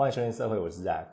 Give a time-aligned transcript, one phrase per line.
[0.00, 1.04] 欢迎收听社会，我是 Zack。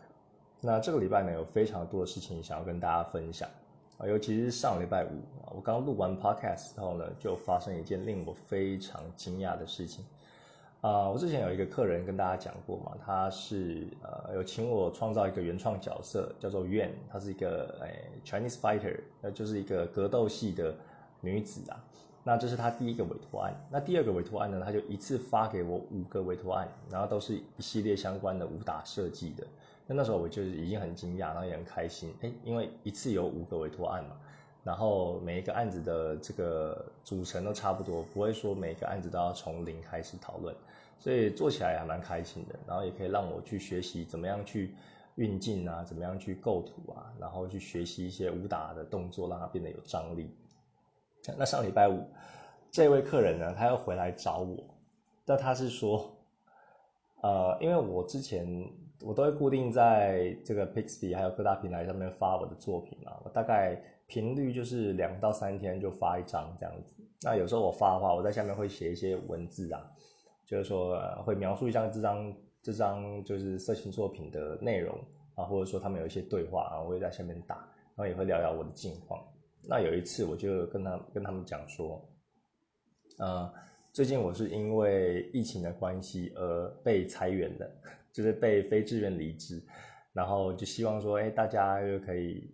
[0.62, 3.50] 那这个礼拜呢，有非常多的事情想要跟大家分享
[3.98, 5.10] 啊，尤其是上礼拜五
[5.44, 10.06] 啊，我刚录完 Podcast 之后呢，就发生一件令我非常惊讶的事情
[10.80, 11.10] 啊。
[11.10, 20.74] 我之前有一个客人跟大家讲过嘛，他是呃有请我创造一个原创角色，叫做 Yuan，她是一个诶 Chinese fighter，那就是一个格斗系的
[21.20, 21.76] 女子啊。
[22.28, 24.62] 那这是他第一个委托案，那第二个委托案呢？
[24.66, 29.48] 他就一次发给我五个委托案，然后都是一系列相关的武打设计的。
[29.86, 34.18] 那那时候我就已经很惊讶，然后也很开心，哎，因为一次有五个委托案嘛，
[34.62, 40.54] 然后每一个案子的这个组成都差不多，不会说每个案子都要从零开始讨论，
[41.00, 42.60] 所以做起来还蛮开心的。
[42.68, 44.76] 然后也可以让我去学习怎么样去
[45.16, 50.30] 运镜啊，怎么样去构图啊，然后去学习一些武打的动作，让它变得有张力。
[51.38, 52.04] 那上礼拜五，
[52.72, 54.64] 这位客人呢，他又回来找我，
[55.26, 56.10] 那他是说，
[57.22, 58.48] 呃，因为我之前
[59.02, 66.96] 我都会固定在这个 Pixby 还有各大平台上面发我的作品嘛，我大概频率就是两到三天就发一张这样子。
[67.22, 69.82] 那有时候我发的话，我在下面会写一些文字啊，
[70.46, 74.98] 就是说会描述一下这张这张就是色情作品的内容
[75.36, 77.56] 啊，或者说他们有一些对话啊，我会在下面打，
[77.96, 79.22] 然后也会聊聊我的近况。
[79.70, 82.10] 那有一次，我就跟他跟他们讲说，
[83.20, 83.54] 呃，
[83.92, 87.70] 最近我是因为疫情的关系而被裁员的，
[88.14, 89.62] 就是被非自愿离职，
[90.14, 92.50] 然后就希望说，哎，大家就可以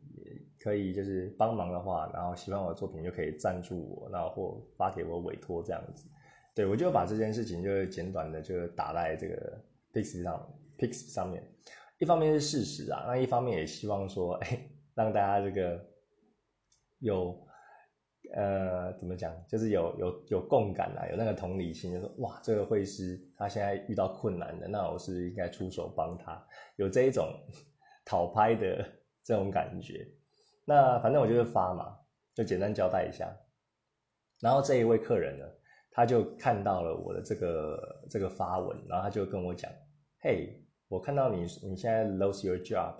[0.59, 6.09] 可以就是帮忙的话，然后喜欢我的作品就可以赞助我，然后或发给我委托这样子。
[6.55, 9.61] 对我就把这件事情就简短的就打在这个
[9.93, 11.43] Pix 上 Pix 上面，
[11.99, 15.92] 一方面是事实啊，那一方面也希望说，哎，让大家这个。
[17.03, 17.37] 有，
[18.33, 19.35] 呃，怎么讲？
[19.45, 26.41] 就是有有有共感啊，有那个同理心，就说哇，这个会师他现在遇到困难的，那我是应该出手帮他，
[26.77, 27.27] 有这一种
[28.05, 28.85] 讨拍的
[29.21, 30.07] 这种感觉。
[30.63, 31.99] 那反正我就是发嘛，
[32.33, 33.29] 就简单交代一下。
[34.39, 35.45] 然后这一位客人呢，
[35.91, 39.69] 他就看到了我的这个这个发文，然后他就跟我讲
[40.23, 42.95] ：“嘿，我看到你你现在 lose your job，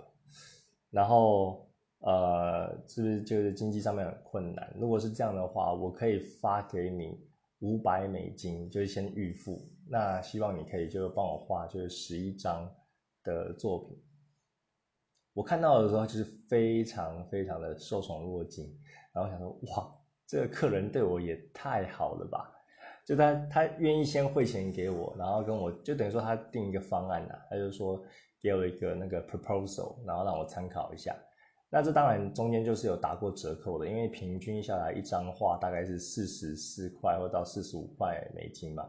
[0.90, 1.62] 然后。”
[2.06, 4.70] 呃，是不是就是经济上面很困难？
[4.78, 7.18] 如果是这样的话，我可以发给你
[7.60, 9.66] 五百美金，就是先预付。
[9.88, 12.70] 那希望你可以就是帮我画，就是十一张
[13.22, 13.96] 的作品。
[15.32, 18.70] 我看到的时候就是非常非常的受宠若惊，
[19.14, 19.90] 然后想说，哇，
[20.26, 22.50] 这个客人对我也太好了吧？
[23.06, 28.02] 就他他愿意先汇钱给我，然后跟我就等于说他定一个方案呐，他就说
[28.42, 31.16] 给我一个那个 proposal，然后让我参考一下。
[31.74, 38.88] 那这当然中间就是有打过折扣的，因为平均下来一张画大概是四十四块或到四十五块美金吧，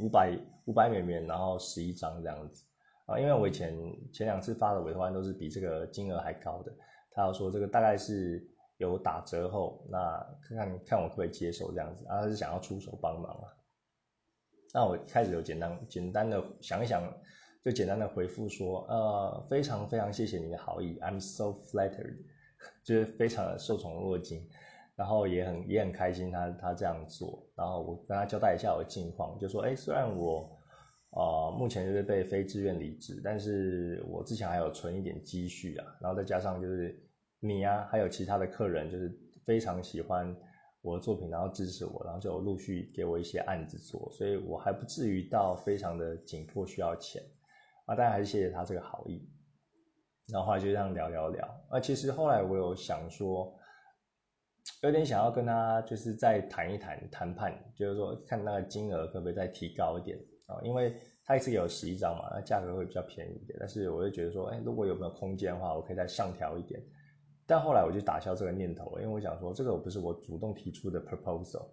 [0.00, 0.34] 五百
[0.64, 2.64] 五百美元，然后十一张这样子
[3.04, 3.20] 啊。
[3.20, 3.76] 因为我以前
[4.14, 6.72] 前两次发的委托案都是比这个金额还高的，
[7.10, 8.42] 他要说这个大概是
[8.78, 13.44] 有打折后，那看看看我可不可以接受这样子，他是想要出手帮忙啊。
[14.72, 17.02] 那我开始有简单简单的想一想。
[17.64, 22.16] 就简单的回复说，呃，非常非常谢谢你的好意，I'm so flattered，
[22.84, 24.48] 就是非常的受宠若惊，
[24.96, 30.48] 然后也很也很开心他他这样做，然后我跟他交代一下我的近况，就说，哎，虽然我，
[31.10, 36.96] 呃，目前就是被非自愿离职，但是我之前还有存一点积蓄啊，然后再加上就是
[37.40, 39.12] 你啊，还有其他的客人就是
[39.44, 40.34] 非常喜欢
[40.80, 47.20] 我的作品，然后支持我，然后就陆续给我一些案子做，所以我还不至于到非常的紧迫需要钱。
[47.88, 49.26] 啊，当然还是谢谢他这个好意，
[50.30, 51.64] 然后后来就这样聊聊聊。
[51.70, 53.58] 啊，其实后来我有想说，
[54.82, 60.18] 有点想要跟他就是再谈一谈谈判，就是说看那个金额可不可以再提高一点
[60.48, 60.60] 啊？
[60.62, 63.56] 因为他一次有十一张嘛，那价格会比较便宜一点。
[63.58, 66.78] 但是我就觉得说，哎，如果有没有空间的话，我可以再上调一点。
[67.46, 71.70] 但后来我就打消这个念头，因为我想说，这个不是我主动提出的 proposal。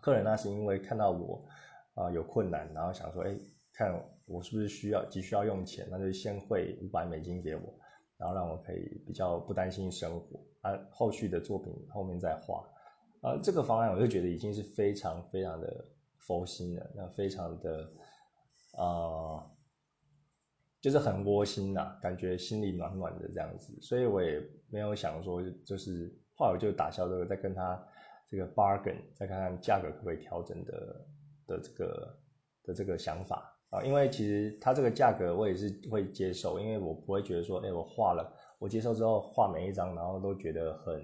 [0.00, 1.46] 客人那是因为看到我
[1.92, 3.36] 啊有困难，然后想说，哎。
[3.74, 3.92] 看
[4.24, 7.74] 我是不是需要急需要用钱，那就先汇五百美金给我，
[8.16, 12.64] 然后让我可以比较不担心生活，啊，后续的作品后面再画，
[13.20, 15.84] 啊，这个方案我就觉得已经是非常非常的
[16.18, 17.92] 佛心了，那非常的，
[18.78, 19.44] 啊，
[20.80, 24.40] 就是很窝心呐，感觉心里暖暖的这样子，所以我也
[24.70, 27.84] 没有想说就是话我就打消这个，再跟他
[28.30, 31.06] 这个 bargain，再看看价格可不可以调整的
[31.46, 32.18] 的这个
[32.62, 33.50] 的这个想法。
[33.74, 40.94] 啊，因为其实它这个价格我也是会接受，因为我不会觉得说，哎，我画了，我接受之后画每一张，然后都觉得很，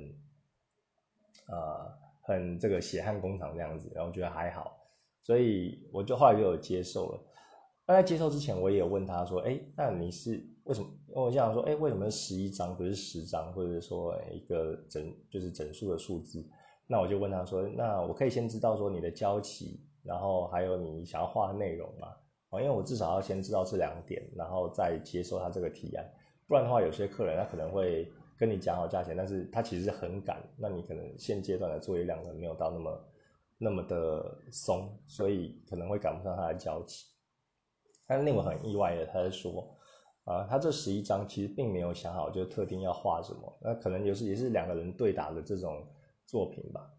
[1.48, 4.76] 呃，很这个血汗工厂这样子，然后觉得还好，
[5.24, 7.20] 所以我就后来就有接受了。
[7.88, 16.48] 那在接受之前，我也有问他说：“哎，那你是为什么？”我想说：“哎，为什么是十一张不是十张，或者说一个整就是整数的数字？”
[16.86, 22.14] 那我就问他说：“那我可以先知道说你的交期，然后还有你想要画的内容吗？
[22.50, 26.04] 哦，因为我至少要先知道这两点，然后再接受他这个提案。
[26.46, 33.04] 不然的话，有些客人他可能会跟你讲好价钱，但是他其实很赶，那你可能现阶段的作业量可能没有到那么
[33.56, 37.06] 那么的松，所以可能会赶不上他的交期。”
[38.08, 39.78] 但令我很意外的，他是说，
[40.24, 43.58] 啊，他这十一章其实并没有想好，就特定要画什么。
[43.62, 45.86] 那可能就是也是两个人对打的这种
[46.26, 46.92] 作品吧。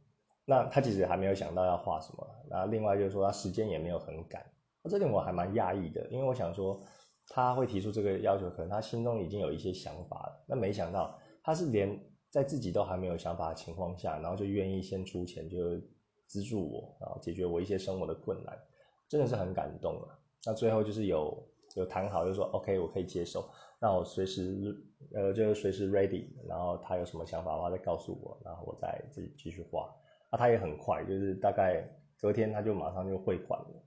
[0.45, 2.25] 那他其实还没有想到要画什么。
[2.49, 4.41] 那另外就是说，他时间也没有很赶。
[4.89, 6.81] 这点我还蛮讶异的，因为我想说
[7.27, 10.45] 他会提出这个要求，可能他心中已经有一些想法了。
[10.47, 11.99] 那没想到他是连
[12.29, 15.57] 在自己都还没有想法的情况下，然后就愿意先出钱，就
[16.27, 18.57] 资助我，然后解决我一些生活的困难，
[19.07, 20.19] 真的是很感动了。
[20.45, 23.49] 那最后就是有有谈好，就说 OK，我可以接受。
[23.79, 24.75] 那我随时
[25.13, 26.27] 呃，就是随时 ready。
[26.47, 29.93] 然后他有什么想法的话，再告诉我，然后我再自己继续画。
[30.31, 31.83] 那他也很快，就是大概
[32.19, 33.80] 隔天他就马上就汇款了。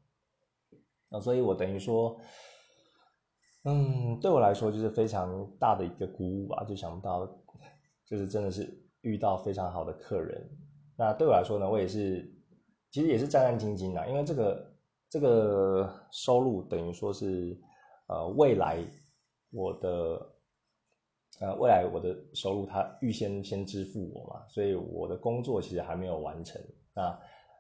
[1.15, 2.21] 那所以我等于说，
[3.63, 7.25] 嗯，对我来说就是非常大的一个鼓舞吧，就想不到，
[8.05, 8.69] 就是真的是
[9.03, 10.45] 遇到非常好的客人。
[10.97, 12.29] 那对我来说呢，我也是
[12.91, 14.75] 其实也是战战兢兢的，因为这个。
[15.11, 17.57] 这个收入等于说是，
[18.09, 18.79] 呃，未来
[19.53, 19.89] 我的，
[21.39, 26.61] 呃，未来我的收入他预先先支付我嘛，所以我的工作其实还没有完成，
[26.93, 27.17] 那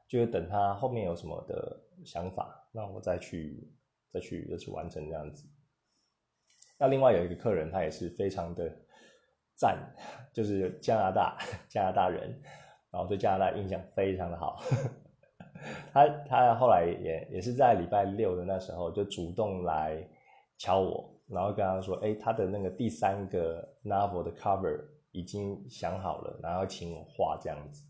[0.09, 3.73] 就等他后面有什么的想法，那我再去
[4.13, 5.49] 再去再去完成这样子。
[6.77, 8.69] 那另外有一个客人，他也是非常的
[9.57, 9.79] 赞，
[10.33, 11.39] 就是加拿大
[11.69, 12.43] 加拿大人，
[12.91, 14.61] 然后对加拿大印象非常的好。
[15.93, 20.05] 他他后来也也是在礼拜六的那时候就主动来
[20.59, 27.85] 敲我，然后跟他说，哎，他的那个第三个 novel 的 cover 已经想好了，然后请我画这样子。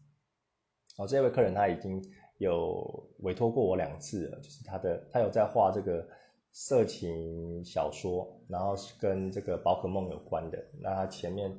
[0.99, 2.01] 哦，这位客人他已经
[2.39, 6.09] 有委托过我两次，就是他的他有在画这个
[6.53, 10.65] 色情小说，然后是跟这个宝可梦有关的。
[10.81, 11.51] 那他前面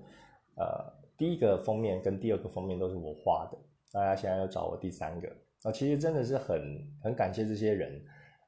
[0.56, 3.58] 呃第一个封面跟第二个封面都是我画的，
[3.94, 5.36] 那他现在要找我第三个。
[5.64, 8.06] 啊，其实真的是很很感谢这些人，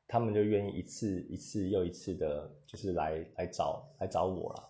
[0.08, 4.70] 他们就愿意一次一次又一次的，就是来来找来找我了，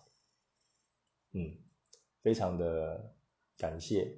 [1.34, 1.58] 嗯，
[2.22, 3.12] 非常的
[3.58, 4.16] 感谢，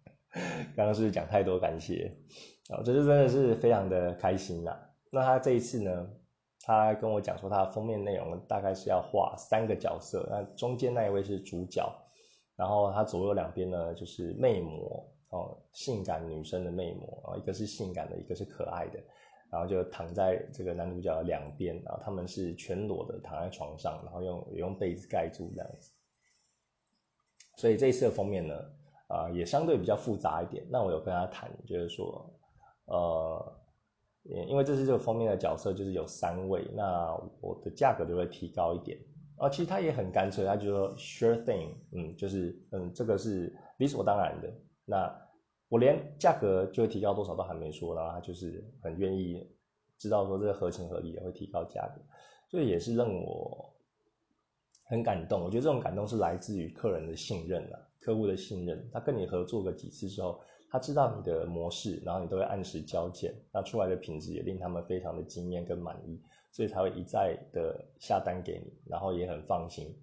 [0.76, 2.18] 刚刚是不是讲太多感谢？
[2.70, 4.90] 啊，这就真的是非常的开心啦。
[5.10, 6.10] 那他这一次呢，
[6.60, 11.90] 他跟我讲说，他的封面内容大概是要画三个角色，那中间那一位是主角，
[12.56, 15.10] 然后他左右两边呢就是魅魔。
[15.30, 19.00] 哦，性感女生的魅魔啊，一个是性感的，一个是可爱的，
[19.50, 25.90] 然后就躺在这个男主角的两边，然后他们是全裸的躺在床上，然后用也用被子盖住这样子。
[27.56, 28.54] 所以这一次的封面呢，
[29.08, 30.64] 啊，也相对比较复杂一点。
[30.70, 32.32] 那我有跟他谈，就是说，
[32.86, 33.60] 呃，
[34.22, 38.98] 因为这次这个封面的角色就是有三位，那我的价格就会提高一点。
[39.36, 44.48] 啊，其实他也很干脆，他就说 sure thing，嗯，就是嗯，这个是理所当然的。
[44.84, 45.12] 那
[45.68, 49.44] 我连价格就会提高多少都还没说，然后他就是很愿意
[49.98, 52.00] 知道说这个合情合理也会提高价格，
[52.48, 53.74] 所以也是让我
[54.84, 55.42] 很感动。
[55.42, 58.88] 我觉得这种感动是来自于客人的信任啊，客户的信任。
[58.92, 60.40] 他跟你合作个几次之后，
[60.74, 69.96] 他知道你的模式，然后你都会按时交件，那出来的品质也令他们非常的惊艳跟满意，所以才会一再的下单给你，然后也很放心。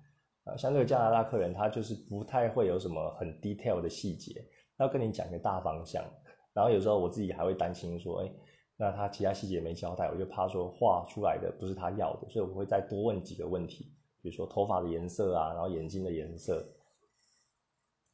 [0.45, 4.45] 啊，像这个加拿大客人，他就是不太会有什么很 detail 的细节。
[4.77, 6.05] 要跟你讲个大方向，
[6.53, 8.31] 然后有时候我自己还会担心说，哎，
[8.77, 16.65] 那他其他细节没交代，我就怕说画出来的不是他要的，所以我会再多问几个问题，比如说头发的颜色啊，然后眼睛的颜色，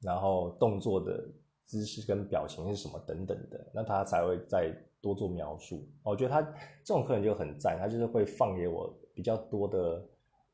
[0.02, 1.24] 然后动作的
[1.68, 5.88] 姿势跟表情是什么等等的，那他才会再多做描述。
[6.02, 10.04] 我觉得他这种客人就很赞，他就是会放给我比较多的。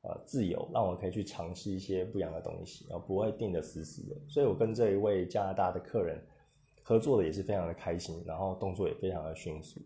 [0.06, 4.16] 呃，自由让我可以去尝试一些不一样的东西，然后不会定的死死的。
[4.28, 6.22] 所以我跟这一位加拿大的客人
[6.82, 9.80] 合作的也是非常的开心，然后动作也非常的迅速。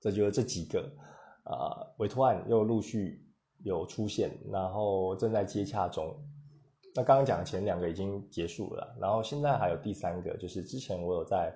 [0.00, 0.90] 这就是这几个
[1.44, 3.24] 啊委托案又陆续
[3.62, 6.12] 有出现，然后正在接洽中。
[6.94, 11.54] 那刚刚讲的前两个已经结束了，然后现在还有第三个，就是之前我有在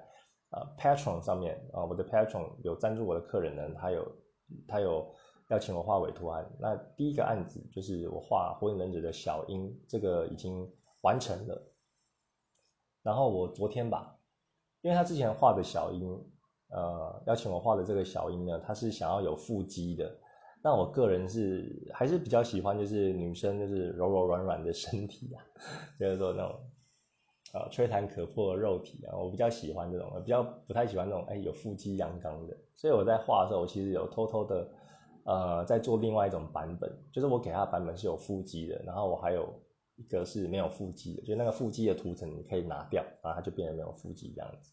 [0.50, 4.16] 啊 Patron 上面啊，我的 Patron 有赞助我的客人呢，他有
[4.66, 5.14] 他有。
[5.48, 10.72] 要请我画委托案，那第一个案子就是我画《火影忍者》的小樱，这个已经
[11.02, 11.70] 完成了。
[13.02, 14.16] 然后我昨天吧，
[14.80, 16.26] 因为他之前画的小樱，
[16.68, 20.16] 呃，邀请我画的这个小樱呢，他是想要有腹肌的，
[20.64, 25.42] 那我个人是还是比较喜欢，就是女生就是柔柔软软的身体啊，
[25.98, 26.60] 就是说那种
[27.52, 32.56] 呃吹弹可破的肉体啊，我比较喜欢这种，比较不太喜欢那种哎有腹肌阳刚的。
[32.76, 34.70] 所以我在画的时候，我其实有偷偷的
[35.24, 39.52] 呃在做另外一种版本，就是我给他的版本是有腹肌的，然后我还有
[39.96, 44.72] 一个是没有腹肌的，就那个腹肌的图层你可以拿掉，然后它就变得没有腹肌这样子。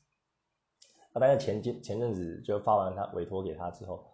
[1.14, 4.06] 啊，但是前前前阵子就发完他委托给他之后。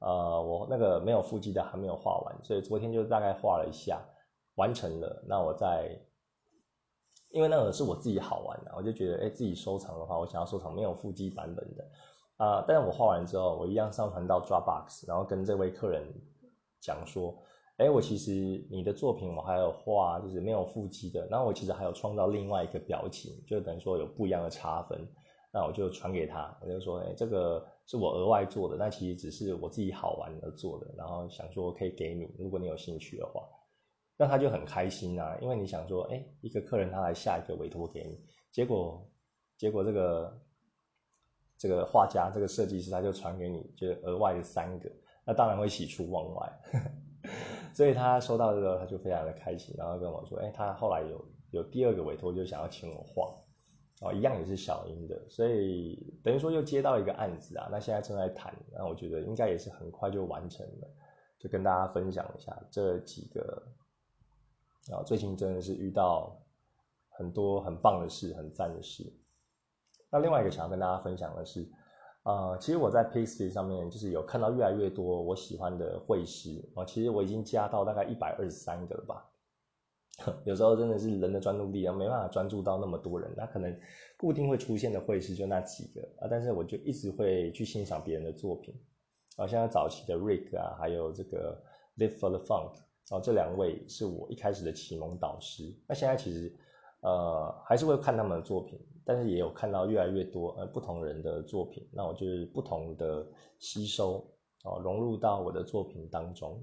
[0.00, 4.00] 呃，我那个没有腹肌的还没有画完，所以昨天就大概画了一下，
[4.56, 5.24] 完成了。
[5.28, 5.94] 那我在，
[7.30, 11.84] 因为那个是我自己好玩的，我就觉得，哎，自己收藏的话，我想要收藏没有腹肌版本的，
[12.38, 16.02] 啊，但是我画完之后，我一样上传到 Dropbox，然后跟这位客人
[16.80, 17.36] 讲说，
[17.76, 18.32] 哎，我其实
[18.70, 25.06] 你的作品我还有画，就是没有腹肌的，然后我其实还有创造另外一个表情，就等于说有不一样的差分。
[25.52, 33.42] 那我就传给他，我就说，哎，这个是我额外做的，那其实只是我自己好玩而做的，然后想说可以给你，如果你有兴趣的话，
[34.16, 39.04] 那他就很开心啊，因为你想说，哎，一个客人他来下一个委托给你，结果，
[39.58, 40.40] 结果这个
[41.58, 44.88] 这个画家这个设计师他就传给你，就是额外的三个，
[45.26, 46.60] 那当然会喜出望外，
[47.74, 53.34] 所以他收到这个他就非常的开心，然后跟我说，哎，他后来有有第二个委托就想要请我画。
[54.00, 60.88] 哦，一样也是小音的，所以等于说又接到一个案子啊，那现在正在谈，那我觉得应该也是很快就完成了，
[61.38, 63.62] 就跟大家分享一下这几个，
[64.90, 66.34] 啊最近真的是遇到
[67.10, 69.12] 很多很棒的事，很赞的事。
[70.10, 71.70] 那另外一个想要跟大家分享的是，
[72.22, 79.29] 啊，其实我在 Pixie 上面就是有看到越来越多我喜欢的绘师啊，其实我已经加到大概一百二十三个了吧。
[80.44, 83.74] 有时候真的是人的专注力啊，没办法专注到那么多人，那可能
[84.18, 88.74] 固定会出现的会师就那几个啊，但是我就一直会去欣赏别人的作品
[89.36, 91.62] 啊，像早期的 Rick 啊，还有这个
[91.96, 92.74] Live for the Funk
[93.08, 95.74] 啊，这两位是我一开始的启蒙导师。
[95.86, 96.54] 那现在其实
[97.00, 103.26] 呃还是会看他们的作品，但是也有看到越来越多呃不同人的作品，那我就是不同的
[103.58, 104.30] 吸收
[104.64, 106.62] 啊，融入到我的作品当中。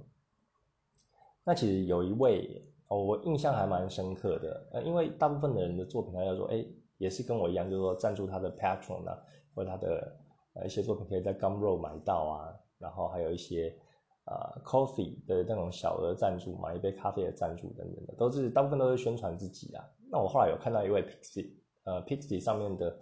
[1.44, 2.64] 那其实有一位。
[2.90, 6.66] 哦，我印象还蛮深刻的，呃，因为大部分的人的作品，他要说，哎，
[6.98, 9.22] 也是跟我一样，就是说赞助他的 Patron 啊，
[9.54, 10.16] 或者他的
[10.54, 13.78] 呃一些作品可以在 Gumroad 买到啊，然后还有一些
[14.24, 19.84] 呃 Coffee 的那种小额赞助，买一杯咖啡的赞助等等的，都是大部分都是宣传自己啊。
[20.10, 21.52] 那我后来有看到一位 Pixie，
[21.84, 22.98] 呃，Pixie 上面的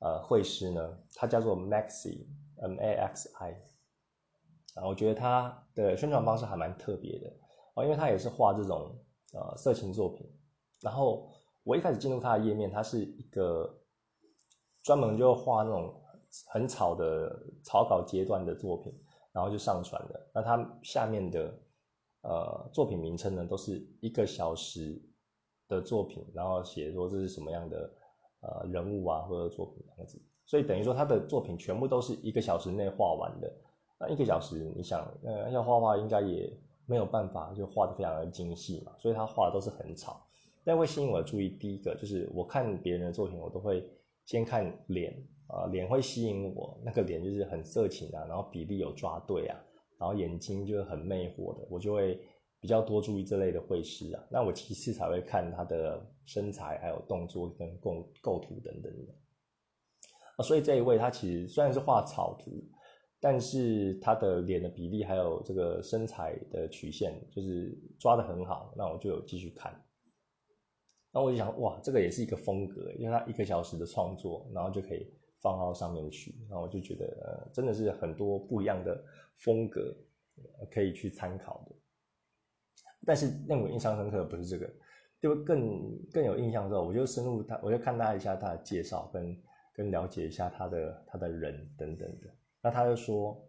[0.00, 3.52] 呃绘师呢，他叫做 Maxi，M A X I，
[4.74, 7.32] 啊，我觉得他的宣传方式还蛮特别的，
[7.74, 8.94] 哦，因为他也是画这种。
[9.36, 10.24] 呃，色情作品，
[10.80, 11.28] 然后
[11.64, 13.68] 我一开始进入他的页面，他是一个
[14.84, 16.00] 专门就画那种
[16.46, 18.94] 很草的草稿阶段的作品，
[19.32, 20.30] 然后就上传了。
[20.32, 21.52] 那他下面的
[22.22, 25.02] 呃作品名称呢，都是一个小时
[25.66, 27.92] 的作品，然后写说这是什么样的
[28.40, 30.16] 呃人物啊或者作品样子。
[30.46, 33.52] 所以等于说他的作品全部都是一个小时内画完的。
[33.98, 36.56] 那一个小时，你想呃要画画应该也。
[36.86, 40.26] 没有办法，就画的非常的精细嘛，所以他画的都是很草。
[40.64, 43.86] 但会吸引我的注意，第一个就是我看别人的作品，我都会
[44.24, 45.14] 先看脸
[45.46, 49.58] 啊，脸会吸引我，那个脸就是很色情啊，然后比例有抓对啊，
[49.98, 52.18] 然后眼睛就是很魅惑的，我就会
[52.60, 54.24] 比较多注意这类的绘师啊。
[54.30, 59.12] 那我其次才会看他的身材，还有动作跟构构图等等的。
[60.36, 62.50] 啊，所以这一位他其实虽然是画草图。
[63.24, 69.74] 但是他的脸的比例还有这个身材的曲线，就是抓的很好，那我就有继续看。
[71.10, 79.02] 那我就想，哇，这个也是一个风格，因为他一个小时的创作，然后就可以放到上面去，然后我就觉得，呃，真的是很多不一样的
[79.36, 79.96] 风格
[80.70, 81.74] 可以去参考的。
[83.06, 84.70] 但是让我印象深刻的不是这个，
[85.18, 92.28] 就更更有印象之后，我就深入他，我就看他一下他的介绍，跟跟了解一下他的他的人等等的。
[92.64, 93.46] 那他就说，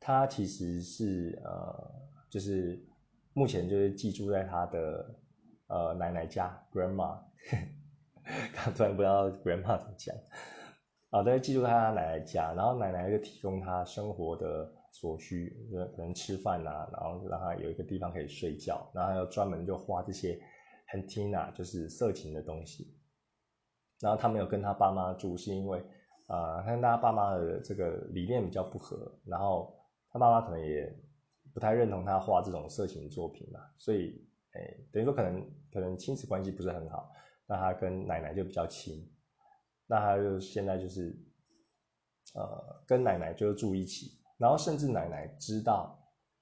[0.00, 1.92] 他其实是呃，
[2.30, 2.82] 就是
[3.34, 5.14] 目前就是寄住在他的
[5.66, 7.22] 呃奶奶家，grandma，
[8.54, 10.16] 他突然不知道 grandma 怎么讲，
[11.10, 15.54] 啊，在寄住在他奶奶家，然后奶奶就提供他生活的所需，
[15.94, 20.40] 可能吃饭啊，然后让他有一个地方可以睡觉，然后要专门就画这些
[20.88, 22.96] 很 tina，就是色情的东西，
[24.00, 25.84] 然后他没有跟他爸妈住，是因为。
[26.26, 29.74] 啊，他跟大家爸妈的这个理念比较不合，然后
[30.10, 30.92] 他爸妈可能也
[31.54, 34.60] 不太认同他画这种色情作品嘛，所以，哎，
[34.92, 37.10] 等于说可能可能亲子关系不是很好，
[37.46, 39.08] 那他跟奶奶就比较亲，
[39.86, 41.16] 那他就现在就是，
[42.34, 45.96] 呃，跟奶奶就住一起，然后甚至奶奶知道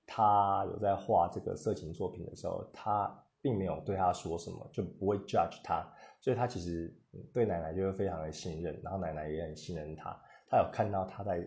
[0.07, 5.87] 他有在画这个色情作品的时候，他并没有对他说什么，就不会 judge 他，
[6.25, 6.91] 所以他其实
[7.35, 11.47] 对奶奶就会非常的信任，然后奶奶也很信任他，他有看到他在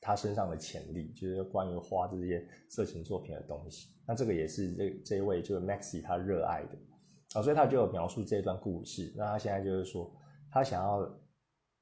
[0.00, 3.94] 他身上的潜力，就是关于画这些色情作品的东西。
[4.04, 9.14] 那这个也是这这一位就是 Maxi 他热爱的啊，所以他就有描述这段故事。
[9.16, 10.12] 那他现在就是说，
[10.50, 11.08] 他想要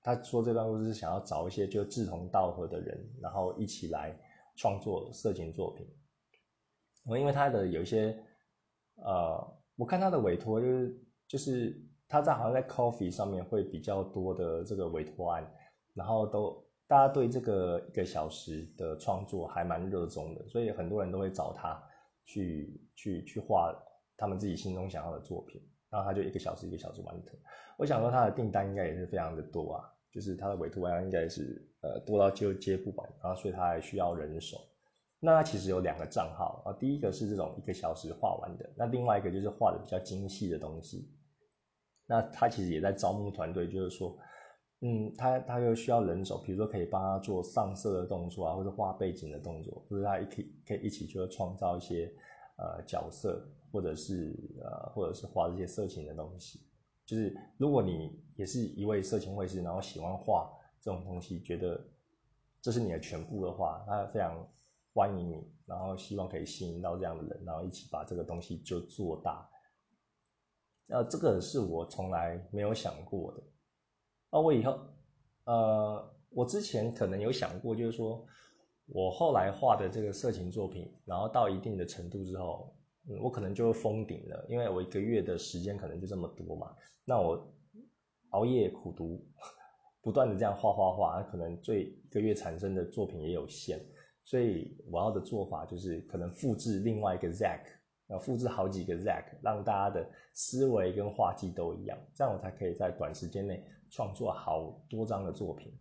[0.03, 4.15] 他说这段故事是想要找一些就志同道合的人，然后一起来
[4.55, 5.89] 创作色情作品。
[7.07, 8.23] 我因为他的有一些。
[8.97, 15.47] 呃，我看他的委托就是就是他在好像在 Coffee 上面会比较多的这个委托案，
[15.93, 21.79] 然后都大家对这个一个小时的创作还蛮热衷的，所以很多人都会找他
[22.25, 23.75] 去去去画
[24.17, 25.61] 他们自己心中想要的作品，
[25.91, 27.39] 然后他就一个小时一个小时完成。
[27.77, 34.57] 我想说他的订单应该也是非常的多啊，就是他的委托案应该是呃多到就接不完，然后所以他还需要人手。
[35.21, 41.11] 那他其实有两个账号啊，第一个是这种一个小时画完的，那另外一个就是画的比较精细的东西。
[42.09, 44.19] 那他其实也在招募团队，就是说，
[44.81, 52.11] 嗯，他他又需要人手，比如说可以帮他做上色的动作啊，或者画背景的动作，或者他一可以可以一起就创造一些
[52.57, 56.63] 呃角色，或者是呃或者是画这些色情的东西。
[57.05, 60.51] 就是如果你也是一位色情绘师，然后喜欢画
[60.81, 61.81] 这种东西，觉得
[62.63, 64.45] 这是你的全部的话，他非常。
[64.95, 69.49] 欢迎你，然后希望可以吸引到这样的人，然后一起把这个东西就做大。
[70.89, 73.43] 呃，这个是我从来没有想过的。
[74.31, 74.79] 那我以后，
[75.45, 78.27] 呃，我之前可能有想过，就是说
[78.87, 82.75] 我后来画的这个色情作品，然后到一定的程度之后，
[83.23, 86.75] 我可能就会封顶了，因为我一个月的时间可能就这么多嘛。
[87.05, 87.51] 那我
[88.31, 89.27] 熬夜苦读，
[90.03, 93.79] 不断的这样画画画，可能最一个月产生的作品也有限。
[94.25, 97.61] 所以我要的做法就是可能复制另外一个 Zack，
[98.09, 105.73] 要复制好几个 Zack，让大家的思维跟画技都一样，这样我才可以在短时间内创作好多张的作品。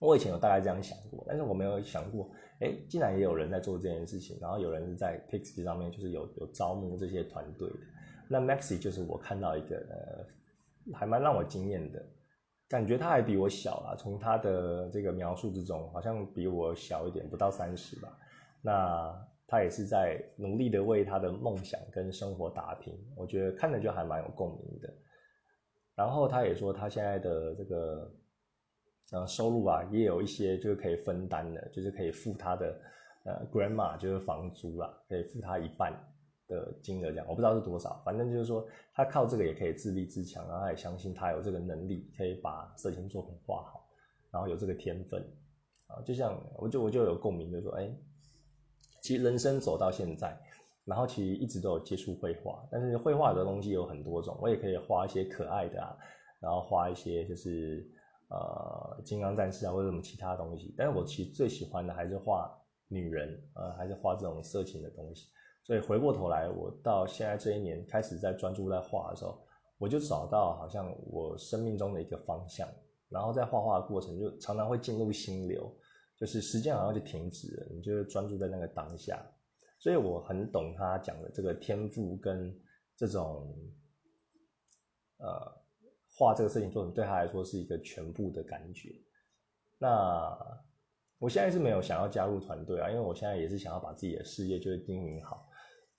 [0.00, 7.76] 我以前有大概这样想过，但是我没有想过，哎，竟然也有人在做这件事情，然后有人是在 Pixi 上面就是有有招募这些团队的。
[8.28, 12.00] 那 Maxi 就是我看到一个呃，还蛮让我惊艳的。
[12.68, 18.16] 感觉他还比我小啊，从他的这个描述之中，好像比我小一点，不到三十吧。
[18.60, 24.94] 那他也是在努力的为他的梦想跟生活打拼，我觉得看着就还蛮有共鸣的。
[25.96, 28.12] 然后他也说，他现在的这个
[29.10, 32.80] 呃收入啊，也有一些就是可以分担的，就是可以付他的
[33.24, 35.92] 呃 grandma 就是房租啦，可以付他一半。
[36.48, 43.86] 的金额这样，我不知道是多少，反正就是说他靠这个也可以自立自强，然后他也相信他有这个能力可以把色情作品画好，
[44.30, 45.22] 然后有这个天分
[45.88, 47.94] 啊，就像我就我就有共鸣，就说哎，
[49.08, 50.38] 其实人生走到现在，
[50.84, 55.96] 然后其实一直都有接触绘画，但是绘画的东西有很多种，我也可以画一些可爱的啊，
[56.40, 57.90] 然后画一些就是
[58.28, 62.54] 呃金刚战士啊或者什么其他东西，但是我其实最喜欢的还是画
[62.86, 65.28] 女人，呃还是画这种色情的东西。
[65.64, 69.38] 所以回过头来，我到现在这一年开始在专注在画的时候，
[69.78, 72.68] 我就找到好像我生命中的一个方向，
[73.08, 75.74] 然后在画画的过程就常常会进入心流，
[76.18, 79.24] 就是时间好像就停止了，你就专注在那个当下。
[79.78, 82.52] 所以我很懂他讲的这个天赋跟
[82.96, 83.54] 这种，
[85.18, 85.62] 呃，
[86.16, 88.90] 画这个事情作品对他来说是一个全部的感觉。
[89.78, 90.36] 那
[91.18, 95.46] 我现在是没有想要加入团队啊，因为我现在也是想要把自己的事业就是经营好。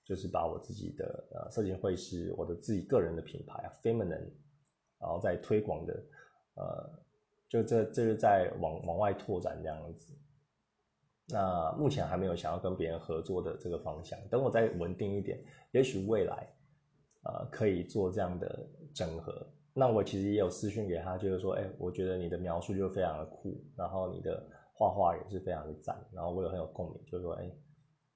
[0.02, 4.28] 就是把我自己的呃色情绘师，我的自己个人的品牌啊，feminine，
[4.98, 6.04] 然后再推广的，
[6.54, 6.90] 呃，
[7.50, 10.16] 就这这是在往往外拓展这样子。
[11.28, 15.38] 那目前还没有想要跟别人合作的这个方向，等我再稳定一点，
[15.72, 16.48] 也许未来，
[17.24, 19.46] 呃，可以做这样的整合。
[19.74, 27.50] 那我其实也有私讯给他，就是说，哎，我觉得你的描述就非常的酷，然后你的画画也是非常的赞，然后我有很有共鸣，就是说，哎。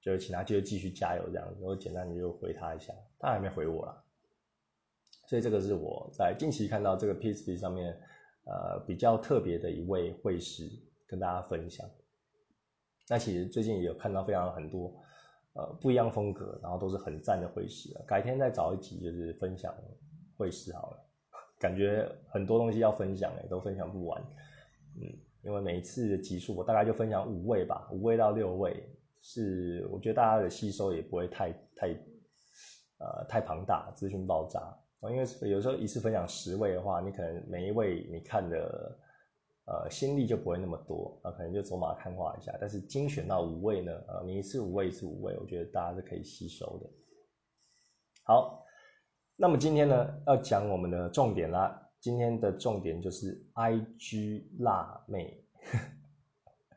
[0.02, 4.04] 就是请他就继续加油这样子，我简单的就回他一下，他还没回我啦。
[5.26, 7.98] 所以这个是我在近期看到这个 PSP 上面，
[8.46, 10.70] 呃，比较特别的一位会师，
[11.06, 11.88] 跟大家分享。
[13.08, 14.94] 那其实最近也有看到非常很多，
[15.54, 19.74] 呃，不一样风格，然后都是很赞的会师改天再找一集就是分享
[20.36, 21.06] 会师好了，
[21.60, 24.22] 感觉很多东西要分享哎，都分享不完。
[24.96, 25.02] 嗯，
[25.42, 28.88] 因为每一次的集数我大概就分享五位吧，五位到六位。
[29.26, 31.88] 是，我觉得大家的吸收也不会太太，
[32.98, 34.60] 呃，太庞大，资讯爆炸
[35.10, 38.98] 因为有时候一次分享十位的话，你可能每一位你看的
[39.66, 42.56] 呃，心力就不会那么多，啊，可能就走马看花一下。
[42.60, 46.90] 但是精选到五位呢，呃，你一次五位，一次五位，我觉得大家是可以吸收的。
[48.24, 48.64] 好，
[49.36, 51.80] 那么今天呢，要讲我们的重点啦。
[52.00, 55.42] 今天的重点就是 IG 辣妹。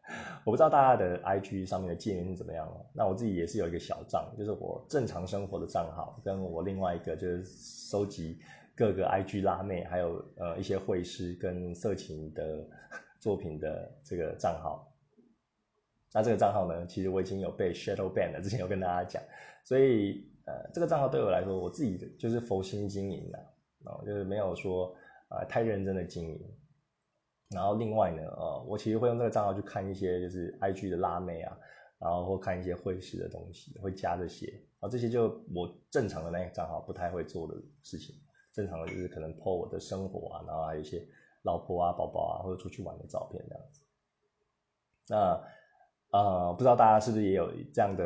[0.46, 2.86] 我不知道大家的 IG 上面的界面是怎么样了。
[2.94, 8.40] 那我自己也是有一个小账，就是我正常生活的账号，跟我另外一个就是收集。
[8.80, 12.64] 各个 IG 辣妹，还有呃一些会师跟色情的
[13.20, 14.94] 作品的这个账号，
[16.14, 19.20] 那这个账号呢，其实我已经有被 shadow ban 了，之前有跟大家讲，
[19.64, 23.40] 所以呃这个账号对我来说，我自己就是佛心经营的，
[23.84, 24.96] 啊，就是没有说
[25.30, 26.40] 啊太认真的经营。
[27.50, 31.58] 然后另外呢，呃我其实会用这个账号去看一些就是 IG 的辣妹啊，
[32.00, 38.16] 然后或看一些会师的东西，会加这些，啊这些就我正常的那个账号不太会做的事情。
[38.54, 41.08] 正常的就是可能 po 我的生活啊，然后还有一些
[41.44, 43.82] 老婆啊、宝宝啊，或者出去玩的照片这样子。
[45.08, 45.44] 那
[46.12, 48.04] 呃，不知道大家是不是也有这样的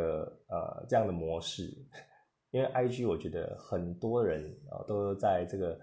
[0.50, 1.74] 呃这样的模式？
[2.50, 5.80] 因为 IG 我觉得很多人啊都在这个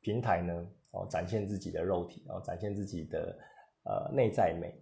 [0.00, 0.66] 平台呢
[0.98, 3.38] 哦展现自己的肉体，然后展现自己的
[3.84, 4.74] 呃内在美，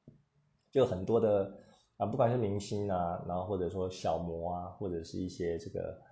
[0.70, 1.56] 就很多的
[1.96, 6.02] 啊，不管是明星啊，然后或者说小模啊，或者是一些这个。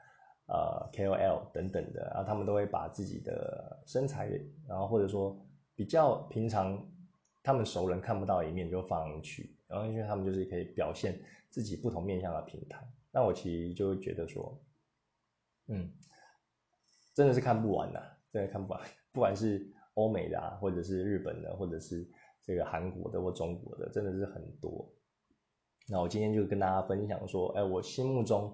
[0.48, 4.30] 呃，KOL 等等的，啊他们都会把自己的身材，
[4.68, 5.36] 然后或者说
[5.74, 6.80] 比较平常
[7.42, 12.80] 他们熟人看不到一面就放上去，然后因为他们就是可以表现自己不同面向的平台。
[13.10, 14.56] 那我其实就会觉得说，
[15.66, 15.90] 嗯，
[17.12, 18.80] 真的是看不完的，真的看不完。
[19.16, 22.06] 不管是欧美的啊，或者是日本的，或者是
[22.44, 24.86] 这个韩国的或中国的，真的是很多。
[25.88, 28.52] 那我今天就跟大家分享说，哎，我心目中。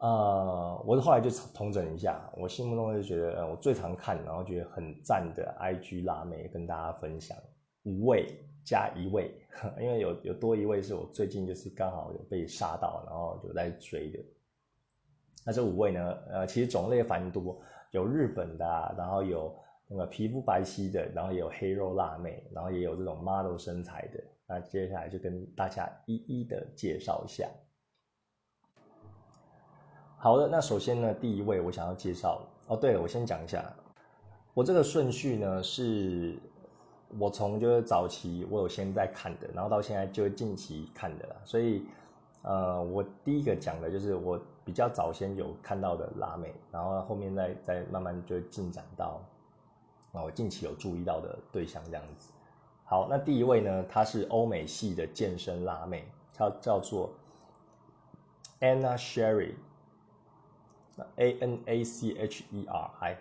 [0.00, 7.36] 呃，我后来就统整一下，我心目中就觉得，我最常看，然后觉得很赞的 IG 辣妹，跟大家分享
[7.82, 8.26] 五位
[8.64, 9.30] 加一位，
[9.78, 14.18] 因为有有多一位是我最近就是刚好有被杀到，然后就在追的。
[15.44, 17.60] 那这五位呢，呃，其实种类繁多，
[17.92, 19.54] 有日本的，然后有
[19.86, 24.20] 那个皮肤白皙的，然后也有黑肉辣妹，然后也有这种 model 身材的。
[24.48, 27.48] 那接下来就跟大家一一的介绍一下。
[30.18, 33.72] 好的，那首先呢，第一位我想要介绍哦，对了，我先讲一下，
[34.54, 36.38] 我这个顺序呢是，
[37.18, 41.84] 我从就是早期我有先在看的，然后到现在就近期看的啦，所以
[42.42, 49.20] 呃，我第一个讲的就是我比较早先有看到的拉妹，然后后面再再慢慢就进展到，
[50.12, 52.30] 啊，我近期有注意到的对象这样子。
[52.84, 57.10] 好，那第一位呢，她是欧美系的健身辣妹，她叫做
[58.60, 59.54] Anna Sherry。
[61.16, 63.16] A N A C H E R I，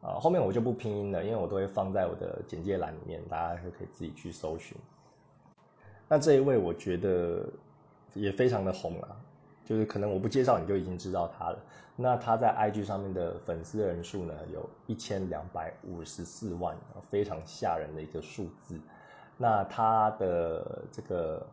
[0.00, 4.78] 啊，后面我就不拼音了，因为我都会放在我的简介栏里面，大家就可以自己去搜寻。
[6.08, 7.44] 那这一位我觉得
[8.14, 9.08] 也非常的红啊，
[9.64, 11.58] 就是可能我不介绍你就已经知道他了。
[11.96, 16.76] 那他在 IG 上面的粉丝人数呢，有一千两百五十四万，
[17.10, 18.80] 非常吓人的一个数字。
[19.36, 21.46] 那他的这个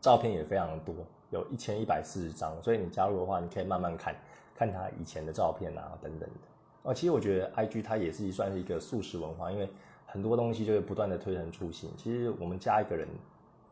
[0.00, 0.94] 照片也非常多，
[1.30, 4.14] 有一千一百四十张，所以你加入的话，你可以慢慢看。
[4.56, 6.36] 看他以前的照片啊，等等的
[6.84, 6.94] 哦。
[6.94, 9.68] 其实我觉得 I G 它也是算是一个素食文化，因为
[10.06, 11.90] 很多东西就是不断的推陈出新。
[11.96, 13.08] 其实我们加一个人，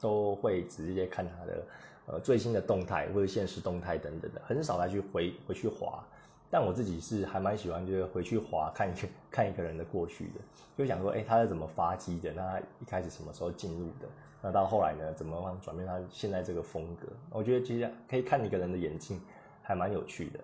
[0.02, 1.62] 都会直接看他的
[2.06, 6.04] 呃最新的动态或者现实动态等等的，很少再去回回去滑。
[6.50, 8.94] 但我自己是还蛮喜欢，就是回去滑看一
[9.30, 10.40] 看一个人的过去的，
[10.76, 12.30] 就想说，哎，他是怎么发迹的？
[12.32, 14.08] 那他一开始什么时候进入的？
[14.42, 17.06] 那到后来呢，怎么转变他现在这个风格？
[17.30, 19.18] 我觉得其实可以看一个人的眼睛，
[19.62, 20.40] 还蛮有趣的。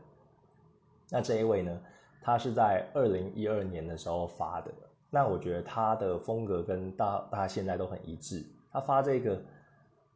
[1.10, 1.78] 那这一位呢，
[2.22, 4.72] 他是在二零一二年的时候发的。
[5.10, 8.44] 那我觉得他的风格跟大大家现在都很一致。
[8.70, 9.42] 他发这个，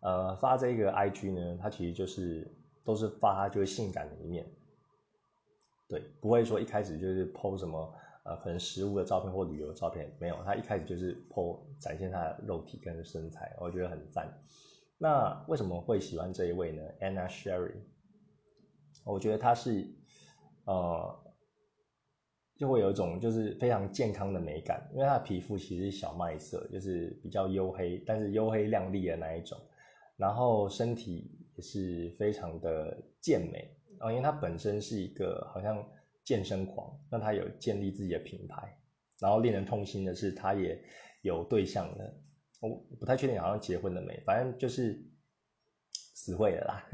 [0.00, 2.50] 呃，发这个 IG 呢，他其实就是
[2.84, 4.46] 都是发就是性感的一面，
[5.88, 14.32] 对，不会说一开始就是 po 什么呃可能食物的照片或旅游照片，没有，他一开始就是 po 展现他的肉体跟身材，我觉得很赞。
[14.98, 17.74] 那为什么会喜欢这一位呢？Anna Sherry，
[19.04, 19.86] 我觉得他是。
[20.64, 21.21] 呃，
[22.62, 29.58] 就会有一种就是非常健康的美感，因为他的皮肤其实是小麦色，就是比较黝黑，但是黝黑亮丽的那一种。
[30.16, 35.84] 然后身体也是非常的健美啊，因为他本身是一个好像
[36.22, 38.78] 健身狂，那他有建立自己的品牌。
[39.18, 40.80] 然后令人痛心的是，他也
[41.22, 42.14] 有对象了，
[42.60, 42.70] 我
[43.00, 45.04] 不太确定好像结婚了没，反正就是
[46.14, 46.84] 死会了啦。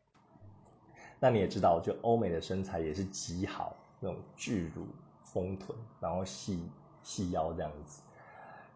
[1.18, 4.86] 那你也知道，就欧美的身材也是极好，那种巨乳、
[5.22, 6.62] 丰臀，然后细
[7.02, 8.02] 细腰这样子。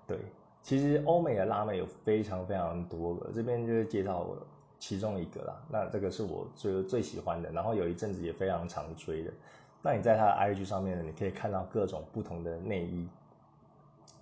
[0.06, 0.18] 对，
[0.62, 4.36] 其实欧美的辣妹有非常非常多个，这边就是介绍我
[4.78, 5.62] 其中一个啦。
[5.68, 9.32] 那这个是我最最喜欢的，然后有一阵子也非常常追的。
[9.82, 13.08] 那你在他的 IG 上面呢，你可以看到各种不同的内衣，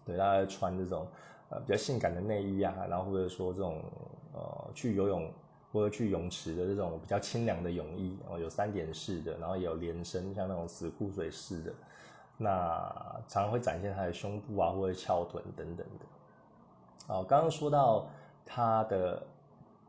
[0.05, 1.07] 对，大家穿这种
[1.51, 3.83] 呃比较性感的内衣啊，然后或者说这种
[4.35, 5.29] 呃去游泳
[5.73, 11.75] 或者去泳池的这种比较清凉的泳衣，哦，有三点式的，然后也有连身，像那种死裤水式的，
[12.37, 17.15] 那常常会展现他的胸部啊或者翘臀等等的。
[17.15, 18.09] 哦，刚刚说到
[18.45, 19.27] 他的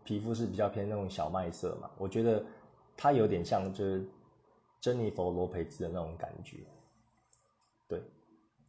[0.03, 2.43] 皮肤是比较偏那种小麦色嘛，我觉得
[2.95, 4.07] 他有点像就是。
[4.81, 6.59] 珍妮佛罗培兹的那种感觉，
[7.89, 8.01] 对，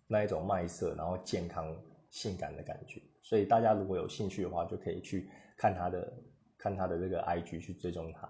[0.09, 1.73] 那一种麦色，然后健康、
[2.11, 3.01] 性感的感觉。
[3.23, 6.13] 所以大家如果有兴趣的话，就可以去看他的、
[6.61, 8.29] 看他的这个 IG 去追踪他。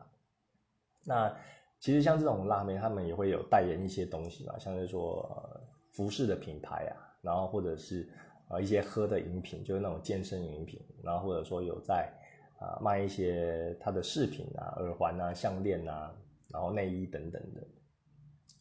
[1.04, 1.36] 那
[1.78, 5.60] 其实像这种辣妹，他们也会有代言一些东西嘛，像是说
[5.92, 8.08] 服饰的品牌啊，然后或者是
[8.48, 12.10] 呃一些喝的饮品，就是那种健身饮品，然后或者说有在
[12.58, 16.14] 啊卖一些他的饰品啊、耳环啊、项链啊。
[16.52, 17.64] 然后内衣等等的，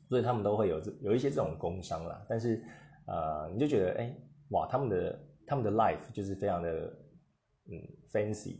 [0.09, 2.23] 所以他们都会有这有一些这种工商啦。
[2.29, 2.63] 但是，
[3.07, 4.15] 呃，你就觉得，哎，
[4.49, 6.69] 哇，他们的他们的 life 就是非常的，
[7.65, 7.81] 嗯
[8.13, 8.57] ，fancy，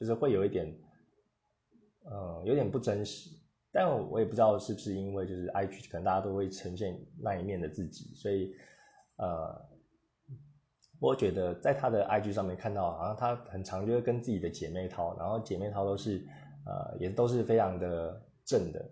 [0.00, 0.66] 就是会有一点，
[2.10, 3.30] 嗯，有点不真实。
[3.70, 8.52] 但我也不知道是不是因为就是 IG 可能大家都会呈现那一面的自己，所以，
[9.18, 9.68] 呃，
[10.98, 16.26] 我觉得在他的 IG 上面看到，好像他很常就会跟自己的姐妹淘，然后姐妹淘都是，
[16.66, 18.26] 呃，也都是非常的。
[18.42, 18.90] 正的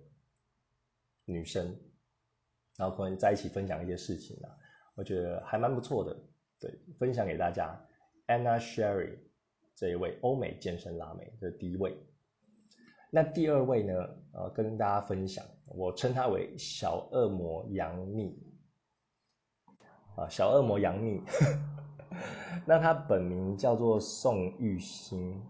[1.25, 1.77] 女生，
[2.77, 4.55] 然后可能在一起分享一些事情啊，
[4.95, 6.17] 我觉得还蛮不错的。
[6.61, 7.77] 对，分享给大家
[8.29, 9.19] ，Anna Sherry
[9.79, 11.97] 这一位欧美健身辣妹，这是第一位。
[13.13, 13.95] 那第二位呢？
[14.33, 18.37] 呃，跟大家分享，我称她为小恶魔杨幂
[20.17, 21.23] 啊，小恶魔杨幂。
[22.67, 25.41] 那她本名叫做宋玉欣。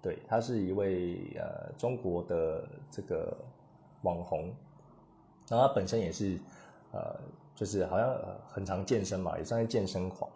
[0.00, 3.36] 对，她是一位呃中国的这个
[4.02, 4.54] 网红，
[5.48, 6.38] 然后他本身也是
[6.92, 7.18] 呃
[7.56, 10.30] 就是好像很常健身嘛，也算是健身狂。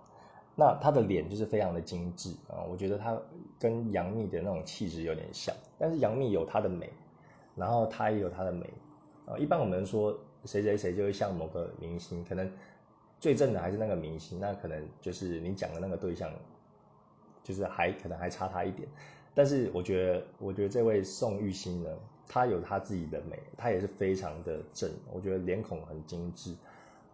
[0.58, 3.16] 那他的脸就是非常的精致啊，我觉得他
[3.58, 6.90] 跟杨幂的那种气质有点像，但是杨幂有她的美，
[7.54, 8.66] 然后她也有她的美
[9.26, 9.36] 啊。
[9.36, 12.50] 一般我们说谁谁谁就会像某个明星，可能
[13.20, 16.32] 最正的还是那个明星，那可能就是你讲的那个对象，
[17.44, 18.88] 就是还可能还差他一点。
[19.34, 21.90] 但是我觉得，我觉得这位宋玉欣呢，
[22.26, 26.56] 她有她自己的美，她也是非常的正，我觉得脸孔很精致，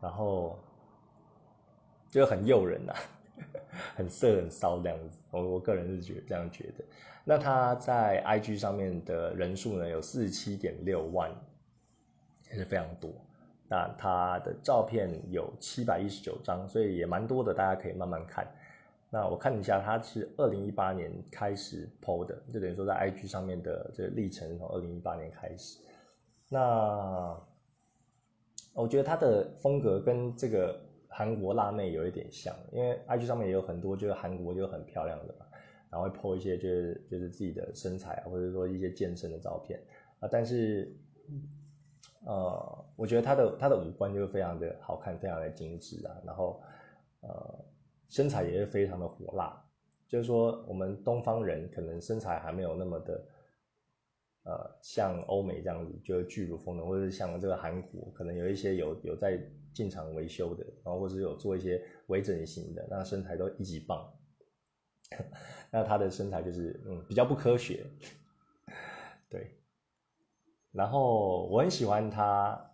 [0.00, 0.56] 然后
[2.08, 2.94] 就很诱人呐，
[3.94, 5.18] 很色很骚这样子。
[5.30, 6.84] 我我个人是觉这样觉得。
[7.24, 11.30] 那他在 IG 上面的人数呢，有四十七点六万，
[12.50, 13.10] 也是非常多。
[13.68, 18.46] 那他的照片有七百一十九张，所以也蛮多的，大家可以慢慢看。
[19.08, 25.78] 那我看一下，他是二零一八年开始 PO 的，就等于说在 IG 上面的这个历程从二零一八年开始。
[26.48, 27.34] 那
[28.74, 30.78] 我觉得他的风格跟这个
[31.12, 35.46] 韩国辣妹有一点像，因为 IG 上面也有很多就是韩国就很漂亮的嘛，
[35.90, 39.78] 然后会 PO 一些就是就是自己的身材啊，或者说一些健身的照片
[40.20, 40.28] 啊。
[40.32, 40.92] 但是
[42.24, 46.62] 呃，我觉得他的他的五官就是非常的好看，非常的精致啊，然后
[47.20, 47.64] 呃。
[48.08, 49.58] 身材也是非常的火辣，
[50.06, 53.24] 就是说我们东方人可能身材还没有那么的，
[54.44, 59.40] 呃，像欧美这样子，就是巨乳风的，或者是像这个韩国，可能有一些有有在
[59.74, 64.12] 进厂维修的，然后或者有做一些微整形的，那身材都一级棒。
[65.70, 67.84] 那他的身材就是嗯比较不科学，
[69.28, 69.58] 对。
[70.72, 72.68] 然后我很喜欢他。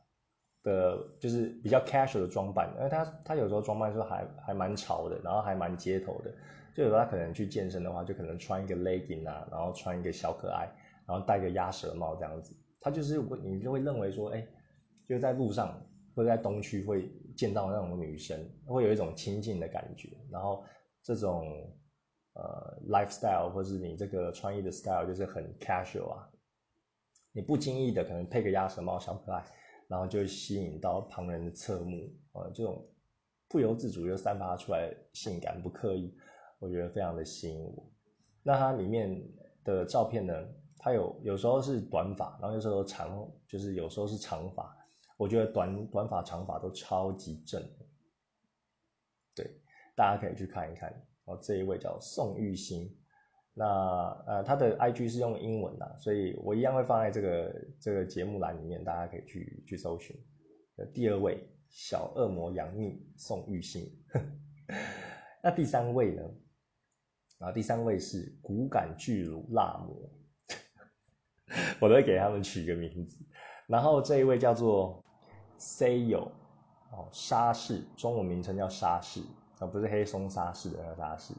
[0.65, 6.31] 的，就是比较 casual 的装扮，因为他他有时候装扮就还还蛮潮的，然后还蛮街头的。
[6.75, 10.69] 就有时候他可能去健身的话，就可能穿一个 legging 啊，然后穿一个小可爱，
[11.07, 12.55] 然后戴个鸭舌帽这样子。
[12.81, 14.47] 他就是你就会认为说，哎，
[15.09, 15.81] 就在路上
[16.19, 20.09] 或者在东区会见到那种女生，会有一种亲近的感觉。
[20.33, 20.65] 然后
[21.01, 21.73] 这种
[22.33, 26.29] 呃 lifestyle 或是你这个穿衣的 style 就是很 casual 啊，
[27.31, 29.45] 你不经意的可能配个鸭舌帽，小可爱。
[29.87, 32.85] 然后就吸引到旁人的侧目，呃，这种
[33.49, 36.13] 不由自主就散发出来性感，不刻意，
[36.59, 37.89] 我觉得非常的吸引我。
[38.43, 39.23] 那它里面
[39.63, 40.35] 的照片呢，
[40.79, 44.77] 它有有时候是短发，然后有时候长，就是有时候是长发。
[45.19, 47.63] 我觉得短短发、长发都超级正。
[49.35, 49.47] 对，
[49.95, 50.91] 大家可以去看一看。
[51.27, 52.97] 哦，这一位叫宋玉兴。
[53.53, 53.67] 那
[54.27, 60.17] 呃，他的 I G 是用英文的，所以我一样会放在这个这个节目栏里面，大家可以去去搜寻。
[60.95, 63.85] 第二位小恶魔杨幂宋玉欣，
[65.43, 66.23] 那第三位呢？
[67.39, 70.11] 然后第三位是骨感巨乳辣模，
[71.81, 73.19] 我都会给他们取个名字。
[73.67, 75.05] 然后这一位叫做
[75.59, 76.29] Sayo
[76.91, 79.23] 哦，沙士，中文名称叫沙士，
[79.59, 81.35] 而不是黑松沙士的那个沙士。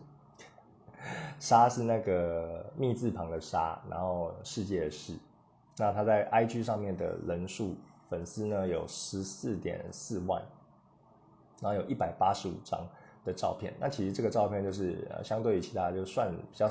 [1.39, 5.17] 沙是那个密字旁的沙，然后世界的世。
[5.77, 7.73] 那他在 IG 上面的人数
[8.10, 10.43] 粉丝呢有十四点四万，
[11.62, 12.86] 然后有一百八十五张
[13.23, 13.73] 的照片。
[13.79, 16.67] 那其实这个照片就是呃相对于其他就算比较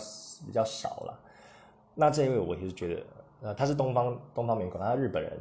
[0.47, 1.19] 比较少了。
[1.95, 3.07] 那这一位我其实觉得，
[3.41, 5.33] 呃他是东方东方面孔，他是日本人，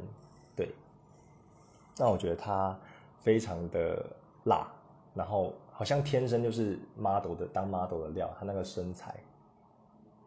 [1.98, 2.78] 那我觉得他
[3.20, 4.04] 非常的
[4.44, 4.66] 辣，
[5.14, 5.54] 然后。
[5.70, 9.14] 好像天生就是 model 的当 model 的料，她那个身材。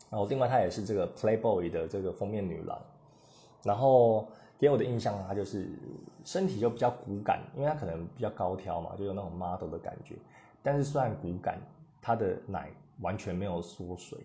[0.09, 2.81] 然后另外她也是这个 Playboy 的这个封面女郎，
[3.61, 5.67] 然后给我的印象她就是
[6.23, 10.15] 身体就比较骨感，因为她可能比较高挑嘛，就有那种 model 的感觉。
[10.63, 11.59] 但是虽然骨感，
[12.01, 14.17] 她的奶完全没有缩水。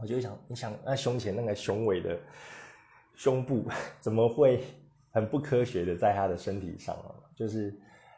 [0.00, 2.18] 我就想，你想那胸前那个雄伟的
[3.14, 3.62] 胸部，
[4.02, 4.64] 怎么会
[5.12, 7.14] 很不科学的在她的身体上啊？
[7.36, 7.72] 就是。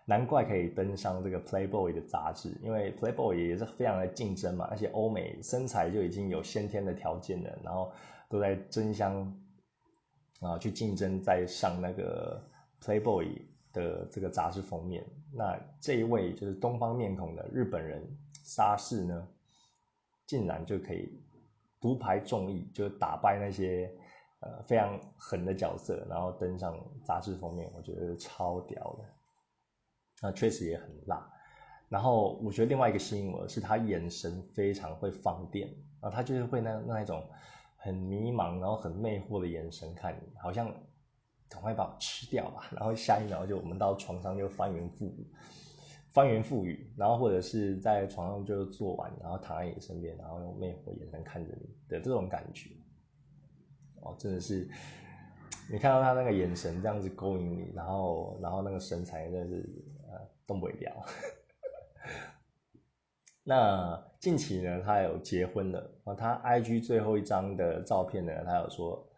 [0.06, 7.90] 难怪可以登上这个 Playboy 的杂志，因为 Playboy 也是非常的竞争嘛，而且欧美身材就已经有先天的条件了，然后
[8.28, 9.34] 都在争相
[10.40, 12.38] 啊去竞争，在上那个
[12.82, 13.30] Playboy
[13.72, 15.02] 的这个杂志封面。
[15.32, 18.06] 那这一位就是东方面孔的日本人
[18.44, 19.26] 沙士呢，
[20.26, 21.18] 竟然就可以
[21.80, 23.90] 独排众议，就打败那些
[24.44, 29.04] 呃非常狠的角色，然后登上杂志封面，我觉得超屌的。
[30.22, 31.28] 那确实也很辣，
[31.88, 35.68] 然后我觉得另外一个吸引我的是他眼神非常会放电，
[36.00, 37.26] 然后他就是会那那一种
[37.76, 40.72] 很迷茫，然后很魅惑的眼神看你，好像
[41.48, 45.30] 赶快把我吃掉吧，然后下一秒就我们到床上就翻云覆雨，
[46.12, 52.70] 翻云覆雨，然后或者是在床上就做完，然后躺在你身边，然后用魅惑眼神看着你的这种感觉，
[54.04, 54.68] 哦，真的是
[55.70, 59.84] 你看到他那个眼神这样子勾引你，然后然后那个身材真的是。
[60.46, 61.06] 动不了。
[63.42, 66.14] 那近期呢，他有结婚了啊。
[66.14, 69.10] 他 IG 最后一张的照片呢，他有说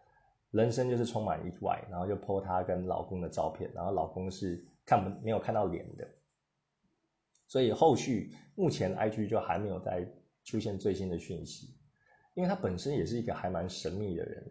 [0.51, 6.07] 人生就是充满意外，然后就 po 他跟老公的照片，然后老公是看不没有看到脸的。
[7.45, 10.07] 所以后续目前 IG 就还没有再
[10.45, 11.77] 出现最新的讯息，
[12.35, 14.49] 因为他本身也是一个还蛮神秘的人，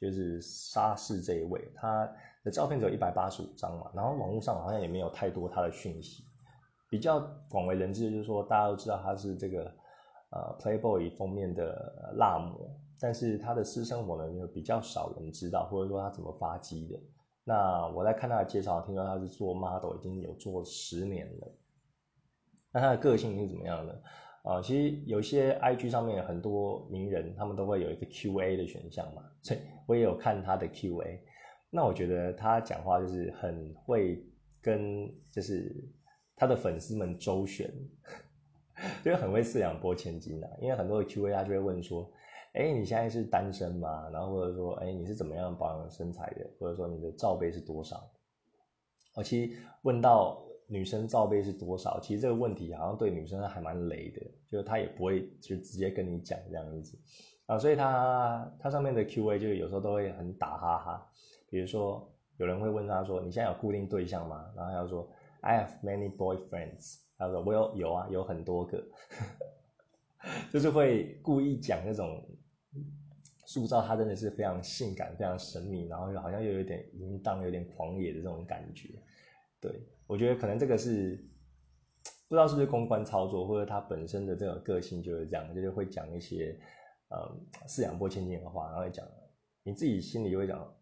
[0.00, 2.10] 就是沙士这一位他。
[2.44, 6.24] 的照片只有一百八十五张嘛，然后网络上好像也没有太多他的讯息，
[6.90, 9.64] 比较广为人知的就是说，大家都知道他是这个
[10.28, 12.68] 呃 Playboy 封面的辣模，
[13.00, 17.00] 但是他的私生活呢，就比较少人知道，或者说他怎么发迹的。
[17.44, 21.48] 那我在看他的介绍，听说他是做 model 已经有做十年了。
[22.72, 24.02] 那他的个性是怎么样的？
[24.44, 31.18] 啊，其实有些 IG 上面很多名人，他们都会有一个 QA 的选项嘛，所以我也有看他的 QA。
[31.70, 34.22] 那我觉得他讲话就是很会
[34.60, 35.74] 跟，就是
[36.36, 37.72] 他的粉丝们周旋，
[39.02, 40.58] 就是很会四两拨千斤的。
[40.60, 42.12] 因为很多的 Q&A 他就会问说，
[42.52, 44.10] 哎，你现在是单身吗？
[44.12, 46.46] 然后或者说，哎，你是怎么样保养身材的？
[46.60, 48.10] 或者说你的罩杯是多少？
[49.14, 56.98] 哦，其实问到女生罩杯是多少，其实这个问题好像对女生还蛮雷的，就是他也不会就直接跟你讲这样子
[57.46, 61.10] 啊，所以他他上面的 Q&A 就有时候都会很打哈哈。
[61.50, 65.08] 比如说，有人会问他说：“你现在有固定对象吗？”然后他说
[65.42, 68.84] ：“I have many boyfriends。”他说：“我有有啊，有很多个。
[70.50, 72.26] ”就是会故意讲那种
[73.44, 78.88] 塑造他真的是非常性感、非常神秘，然后又好像又有点淫荡、有点狂野的这种感觉。
[79.60, 79.70] 对
[80.06, 81.16] 我觉得可能这个是
[82.28, 86.58] 不知道是不是公关操作，或者他本身的这种个性就是这样，就是会讲一些
[87.08, 89.06] 呃四两拨千斤的话，然后讲
[89.62, 90.74] 你自己心里就会讲。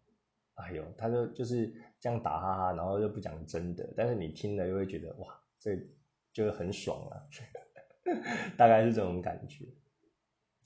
[0.55, 5.27] 哎呦，他就就是这样打哈哈，然后又不讲真的，但是你听了又会觉得哇，
[5.59, 5.75] 这
[6.31, 7.17] 就是很爽啊，
[8.55, 9.65] 大概是这种感觉。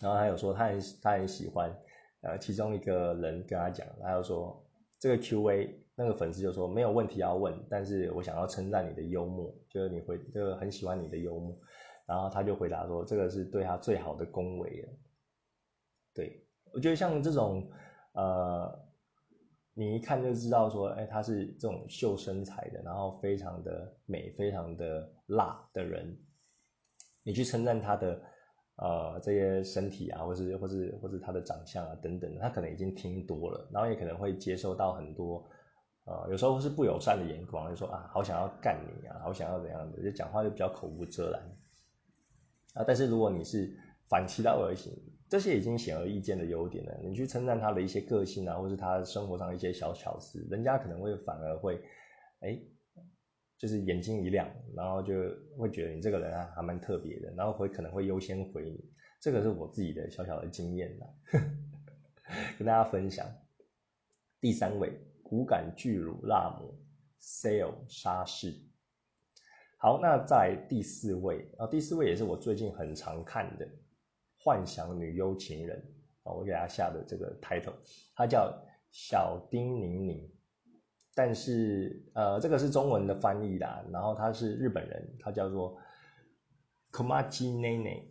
[0.02, 1.74] 然后他有说他很他很喜欢，
[2.20, 4.62] 呃，其中一个人跟他讲，他就说
[5.00, 11.58] 这个 Q&A 那个粉丝就说没有问题要问，但是我想要称赞你的幽默，就是你回就很喜欢你的幽默，
[12.06, 14.90] 然后他就回答说这个是对他最好的恭维了。
[16.14, 17.70] 对我觉得像这种
[18.14, 18.88] 呃。
[19.80, 26.18] 你一看就知道，说，哎，他是这种秀身材的，然后非常的美，非常的辣的人。
[27.22, 28.20] 你去称赞他的，
[28.78, 35.48] 呃，这些身体啊，或是或是或是他的长相啊等等，他可能已经听多了，然后也可能会接受到很多，
[36.08, 41.42] 呃，有时候是不友善的眼光，就说啊，好想要干你啊，好想要怎样的，就讲话就比较口无遮拦。
[42.76, 42.84] 啊。
[42.88, 43.78] 但是如果你是
[44.10, 44.94] 反其道而行，
[45.28, 51.84] 这些已经显而易见的优点了，你去称赞他的一些个性啊，或是他生活上的一些小巧思，人家可能会反而会，
[52.40, 52.58] 哎，
[53.58, 55.14] 就是眼睛一亮，然后就
[55.58, 58.90] 会觉得你这个人啊还蛮特别的，然后会可能会优先回你。
[59.20, 61.08] 这个是我自己的小小的经验啦，
[62.58, 63.28] 跟大家分享。
[64.40, 64.94] 第三位，
[65.28, 66.74] 骨感巨乳辣模
[67.20, 68.54] Sale 沙士。
[69.78, 73.68] 好，那在第四位啊，第四位也是我最近很常看的
[74.40, 75.78] 幻想女优情人
[76.24, 77.74] 啊，我给他下的这个 title，
[78.16, 78.52] 她叫
[78.92, 80.32] 小丁宁宁，
[81.14, 85.78] 但是呃，这个是中文的翻译啦，然后她是日本人，她叫做
[86.92, 88.06] Komachi Nene。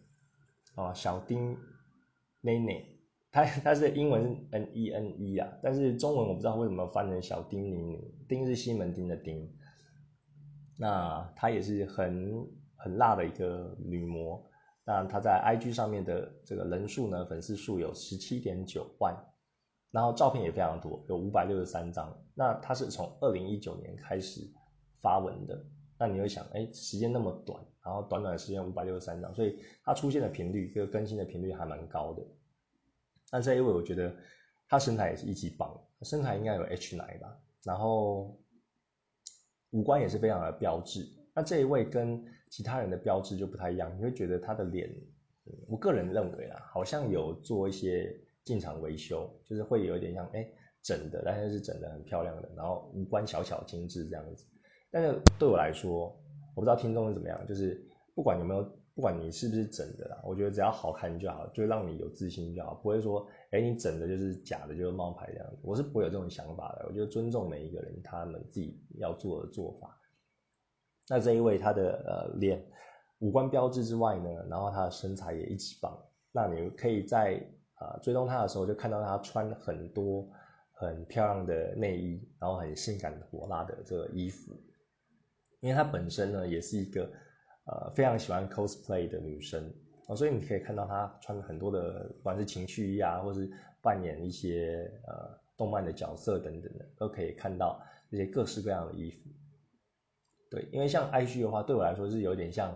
[0.76, 1.56] 哦，小丁
[2.42, 2.95] Nene
[3.42, 9.52] 内，他他是英文 N E N E 啊，但是中文我不知道为什么翻成小丁宁，丁是西门町的丁。
[10.78, 14.44] 那她也是很很辣的一个女模，
[14.84, 19.16] 那她在 IG 上面的这个人数呢，粉丝数有十七点九万，
[19.90, 22.14] 然后照片也非常多，有五百六十三张。
[22.34, 24.42] 那她是从二零一九年开始
[25.00, 25.64] 发文的。
[25.98, 32.22] 那你会想，哎，时间那么短，然后短短的时间五百六十三张，所以它出现的频率，这个更新的频率还蛮高的。
[33.32, 34.14] 那这一位我觉得
[34.68, 38.38] 他身材也是一级棒，身材应该有 H 奶吧，然后
[39.70, 41.06] 五官也是非常的标致。
[41.34, 44.90] 那这一位跟其他人的标志就不太一样，你会觉得他的脸，
[45.68, 50.48] 我个人认为啊，好像有做一些进场维修，就是会有一点像哎
[50.82, 54.46] 整的，但是是整的很漂亮的，然后五官小巧精致这样子。
[54.90, 56.06] 但是对我来说，
[56.54, 58.62] 我不知道听众是怎么样，就是不管有没有，
[58.96, 65.58] 不管你是不是整的啦，我觉得只要好看就好，就让你有自信就好，不会说，哎，你整的就是假的，就是冒牌这样子。
[65.62, 66.86] 我是不会有这种想法的。
[66.88, 70.00] 我觉得尊重每一个人他们自己要做的做法。
[71.10, 72.66] 那这一位他的呃脸
[73.18, 75.94] 五官标志之外呢，然后他的身材也一级棒。
[76.32, 77.38] 那你可以在
[77.74, 80.26] 啊追踪他的时候，就看到他穿很多
[80.72, 84.58] 很漂亮的内衣，然后很性感火辣的这个衣服。
[85.60, 87.10] 因为他本身呢，也是一个
[87.66, 89.72] 呃非常喜欢 cosplay 的女生
[90.06, 93.50] 哦，所以你可以看到她穿很多的，不管是情趣衣啊，或是
[93.82, 99.18] 扮演一些呃动漫的角色等等的，都可以看到这些各式各样的衣服。
[100.48, 102.70] 对，因为像 IG 的话，对我来说是有点像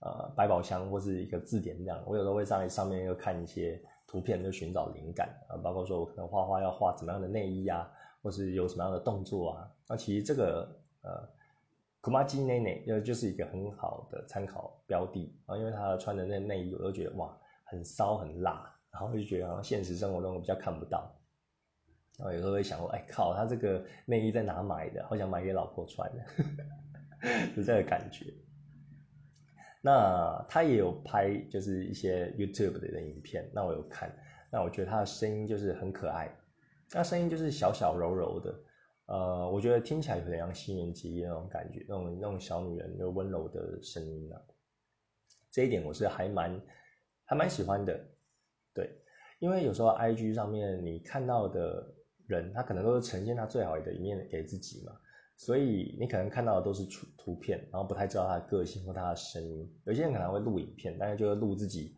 [0.00, 7.90] 呃百宝箱或是一个字典那样，我有时候会在上面又看一些图片，就寻找灵感啊，包括说我可能画画要画怎么样的内衣啊，
[8.22, 10.68] 或是有什么样的动作啊，那其实这个
[11.00, 11.37] 呃。
[12.00, 21.12] K u m a j i Nene 又就是一个很好的参考标的啊，因为他穿的那内衣，我都觉得哇，很骚很辣，然后就觉得好像现实生活中我比较看不到，
[22.18, 25.04] 然后有时候会想说，哎靠，他这个内衣在哪买的？
[25.08, 26.24] 好想买给老婆穿的，
[27.56, 28.32] 就这个感觉。
[29.80, 34.16] 那他也有拍就是一些 YouTube 的影片，那我有看，
[34.50, 36.30] 那我觉得他的声音就是很可爱，
[36.92, 38.54] 那声音就是小小柔柔的。
[39.08, 44.38] 呃，我觉得听起来有点像新年期那种感觉，那种那种小女人就温柔的声音啊，
[45.50, 46.60] 这一点我是还蛮
[47.24, 47.98] 还蛮喜欢的，
[48.74, 49.00] 对，
[49.38, 51.94] 因为有时候 I G 上面你看到的
[52.26, 54.92] 人，他可能都是呈现他最好的一面给自己嘛，
[55.38, 59.74] 所以你可能看到的都是图图片，然后不太知道他的个性或他的声音。
[59.84, 61.96] 有些人可能会录影片，但是就会录自己，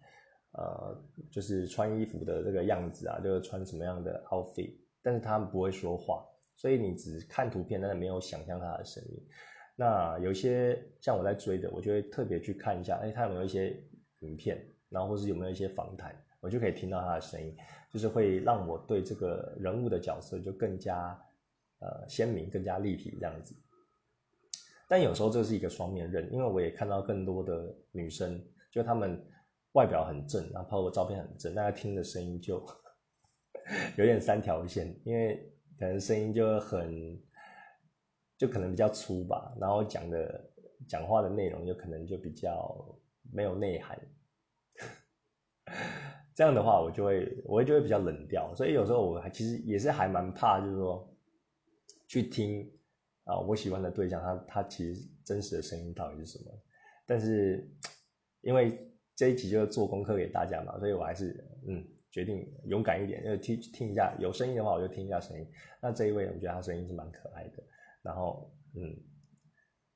[0.52, 0.96] 呃，
[1.32, 6.24] 就是穿衣服的这个样子啊，就是穿什么样的 outfit，但是他们不会说话。
[6.60, 9.26] 所以你只看图片，但是没有想象他的声音。
[9.76, 13.74] 那有些像我在追的，我就会特别去看一下，哎，他有没有一些
[14.18, 17.56] 影片，然后或是有没有一些访谈，我就可以听到他的声音，
[17.90, 21.18] 就是会让我对这个人物的角色就更加
[21.78, 23.54] 呃鲜明、更加立体这样子。
[24.86, 28.38] 但有时候这是一个双面刃，因为我也看到更多的女生，
[28.70, 29.18] 就她们
[29.72, 32.62] 外表很正，然后拍的照片很正，大家听的声音就
[33.96, 35.42] 有点三条线，因为。
[35.80, 37.18] 可能声音就很，
[38.36, 40.50] 就可能比较粗吧，然后讲的
[40.86, 42.86] 讲话的内容就可能就比较
[43.32, 43.98] 没有内涵。
[46.36, 51.16] 这样的话，我就会我就会比较冷调，所以有时候我其实也是还蛮怕，就是说
[52.06, 52.70] 去听
[53.24, 56.52] 啊我喜欢的对象他他其实真实的声音到底是什么。
[57.06, 57.66] 但是
[58.42, 61.82] 因为这一集就做功课给大家嘛，所以我还是嗯。
[62.10, 65.46] 决定勇敢一点，就听听一下有声音的话，我就听一下声音。
[65.80, 67.62] 那这一位，我觉得他声音是蛮可爱的，
[68.02, 68.96] 然后嗯，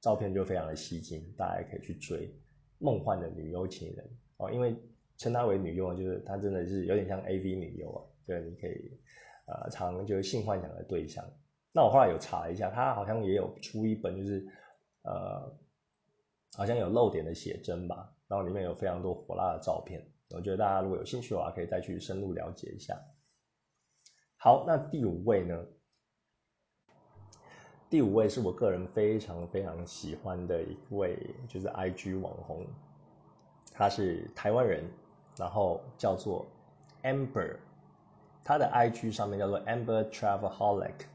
[0.01, 2.33] 照片就非常的吸睛，大家可以去追
[2.79, 4.51] 梦幻的女优情人哦。
[4.53, 4.77] 因为
[5.17, 8.99] 称她为女优，就是她真的是有点像 A V 女优啊，对，你可以
[9.47, 11.25] 呃常就是性幻想的对象。
[11.73, 14.47] 那我后来有查了一下，她好像也有出一本，就是
[15.03, 15.53] 呃
[16.57, 20.01] 好像有露点的写真吧，然后里面有非常多火辣的照片。
[20.35, 23.01] 我觉得大家如果有兴趣的话，可以再去深入了解一下。
[24.37, 25.65] 好，那第五位呢？
[27.89, 31.17] 第五位是我个人非常非常喜欢的一位，
[31.49, 32.67] 就是 IG 网红，
[33.73, 34.85] 他是台湾人，
[35.39, 36.45] 然后叫做
[37.05, 37.57] Amber，
[38.43, 41.07] 他的 IG 上面叫做 Amber Travelholic。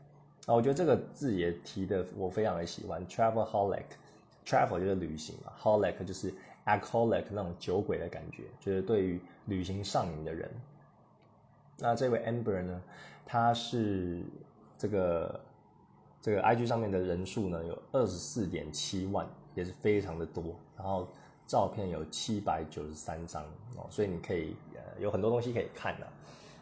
[0.45, 6.33] 啊，我觉得这个字也提的我非常的喜欢，Travelholic，Travel 就是旅行嘛，Holic 就是
[6.65, 10.49] Alcoholic 那种酒鬼的感觉，就是对于旅行上瘾的人。
[11.77, 12.81] 那这位 Amber 呢，
[13.25, 14.21] 他是
[14.77, 15.39] 这个
[16.21, 21.07] 这个 IG 上面的人数呢有二十四点七万，也是非常的多，然后
[21.47, 23.43] 照片有七百九十三张
[23.75, 26.07] 哦，所以你可以呃有很多东西可以看的。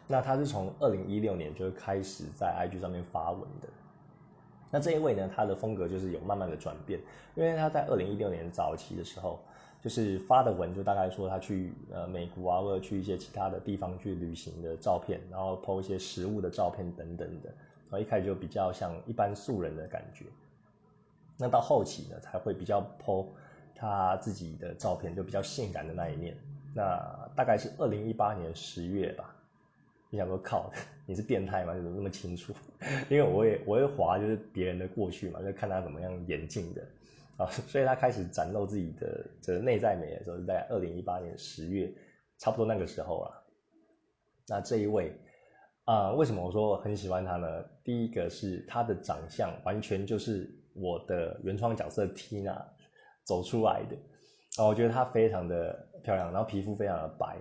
[0.06, 3.68] 那他是从二零一六年就开始在 IG 上面发文的。
[4.70, 7.00] 那这一位呢，他的风格就是有慢慢的转变，
[7.34, 9.40] 因为他在二零一六年早期的时候，
[9.82, 17.48] 就是发的文就大概说他去呃美国啊，或者去一些其他的地方去旅行的照片，然后 po 一些食物的照片等等的，
[17.88, 20.24] 然后一开始就比较像一般素人的感觉。
[21.36, 23.26] 那到后期呢，才会比较 po
[23.74, 26.36] 他自己的照片，就比较性感的那一面。
[26.74, 29.34] 那大概是二零一八年十月吧。
[30.10, 30.72] 你想说靠，
[31.06, 31.74] 你是变态吗？
[31.74, 32.52] 你怎么那么清楚？
[33.08, 36.82] 因为我也我会划就是别人的过去嘛，就看他怎么样演进的
[37.38, 41.90] 啊， 所以他开始展露自己的这内在美的时候是在二零一八年十月，
[42.36, 43.44] 差不多那个时候了。
[44.46, 45.18] 那这一位
[45.84, 47.64] 啊，为什么我说很喜欢他呢？
[47.82, 52.62] 第一个是他的长相完全就是我的原创角色 Tina
[53.24, 53.96] 走出来的
[54.62, 57.38] 啊，我觉得她非常的漂亮，然后皮肤非常的白。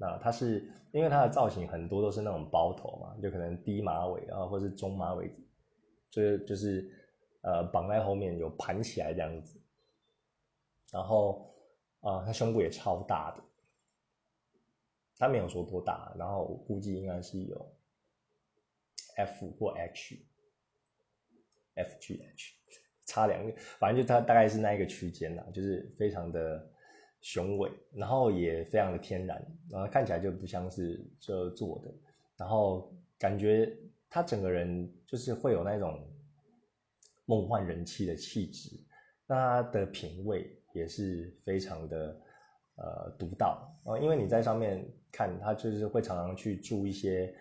[0.00, 5.28] 那他是因为他的造型很多都是那种包头嘛，就可能低马尾啊，或是中马尾，
[6.10, 6.88] 就是就是
[7.48, 9.58] 呃绑在后面有盘起来这样子。
[10.92, 11.50] 然后
[12.00, 13.42] 啊，他胸部也超大的，
[15.16, 17.72] 他没有说多大，然后我估计应该是有
[19.16, 20.20] F 或 H，F
[21.98, 22.54] G H，
[23.06, 26.70] 差两个，反正就他大概是那一个区间啦，就是非常的。
[27.20, 31.92] 雄伟，然后也非常的天然，然后看起来就不像是这做的，
[32.36, 33.76] 然后感觉
[34.08, 36.00] 他整个人就是会有那种
[37.28, 38.70] 梦幻人气的气质，
[39.26, 42.20] 那他的品味也是非常的
[42.76, 47.34] 呃独到啊，因为你在上面看他就是会常常去住一些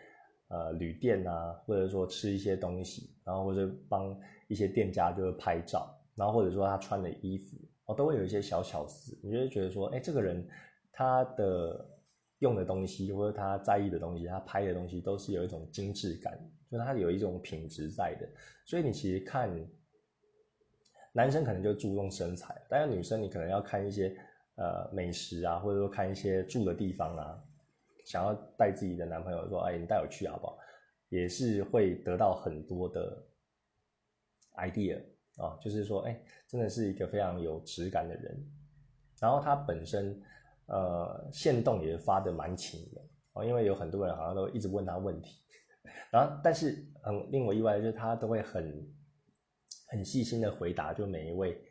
[0.50, 4.14] 呃旅店啊，或者说吃一些东西，然后或者帮
[4.50, 7.58] 一些店家就是拍照，然后或者说他穿的衣服。
[7.86, 10.46] 哦，都会有一些小巧思，你就会觉得说，哎，这个人
[10.92, 11.90] 他的
[12.40, 16.38] 用的东西或者他在意的东西，他拍的东西都是有一种精致感，
[16.70, 18.28] 就是他有一种品质在的。
[18.66, 19.50] 所以你其实看
[21.14, 24.16] 男生可能就注重身材，但是女生你可能要看一些
[24.56, 27.44] 呃美食啊，或者说看一些住的地方啊，
[28.06, 30.58] 想要带自己的男朋友说，哎，你带我去好不好？
[31.10, 33.24] 也是会得到很多的
[34.56, 35.02] idea。
[35.38, 38.44] 啊，就是说，哎，真的是一个非常有质感的人，
[39.22, 40.20] 然后他本身，
[40.68, 43.01] 呃，线动也发的蛮勤的
[43.34, 45.39] 哦，因为有很多人好像都一直问他问题，
[46.11, 48.88] 然后但是很令我意外的就是他都会很
[49.89, 51.61] 很细心的回答，就每一位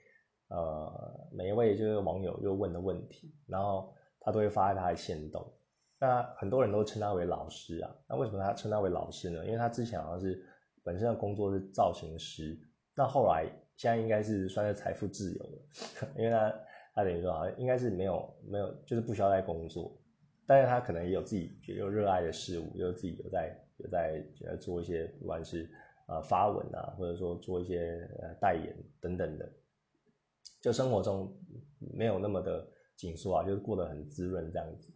[0.48, 5.52] 呃每一位就是网友就问的问题，然后他都会发在他的线动，
[5.98, 9.44] 那很多人都称他为老师啊，那为什么他称他为老师呢？
[9.44, 10.42] 因为他之前好像是
[10.82, 12.58] 本身的工作是造型师。
[12.98, 13.44] 那后来
[13.76, 16.48] 现在应该是算是财富自由了， 因为他
[16.96, 19.96] 他等于说好像应该是没有没有就是不需要再工作，
[20.46, 25.70] 但是他可能也有自己有热爱的事物，就自己有在有在呃做一些不管是
[26.08, 29.46] 呃发文啊，或者说做一些呃代言等等的，
[30.62, 31.32] 就生活中
[31.78, 32.66] 没有那么的
[32.96, 34.90] 紧缩啊，就是过得很滋润这样子。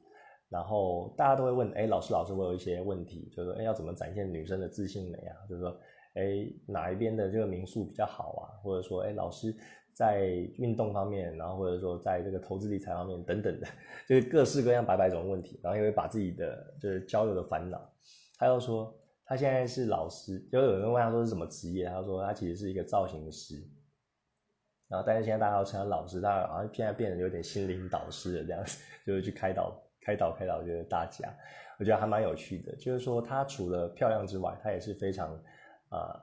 [0.49, 5.37] 然后大家都会问，哎，老师老师，我有一些问题，就是说，哎，要怎么展现女生的自信美啊？
[5.49, 5.79] 就是说。
[6.15, 8.59] 哎，哪一边的这个民宿比较好啊？
[8.65, 9.55] 或者说，哎，老师
[10.01, 13.67] 在运动方面，然后或者说在这个投资理财方面等等的，
[14.09, 15.61] 就是各式各样百百种问题。
[15.63, 17.79] 然后也会把自己的就是交友的烦恼，
[18.39, 23.63] 他又说他现在是老师，就有人问他说是什么职业，他说他其实是一个造型师。
[24.89, 31.29] 然后但是现在大家要称他老师，他好像现在变得有点心灵导师的这样子，就是去开导、开导、开导，就是大家，
[31.79, 32.75] 我觉得还蛮有趣的。
[32.77, 35.39] 就是说，他除了漂亮之外，他也是非常。
[35.91, 36.19] 啊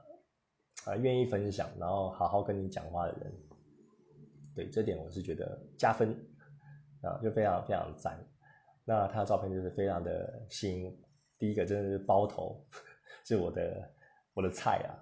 [0.85, 3.33] 啊，愿意分享，然后好好跟你讲话的人，
[4.57, 6.09] 对这点我是觉得加分
[7.03, 8.17] 啊，就非常非常赞。
[8.83, 10.91] 那他的照片就是非常的新，
[11.37, 12.65] 第一个真的是包头，
[13.23, 13.87] 是我的
[14.33, 14.97] 我的菜啊。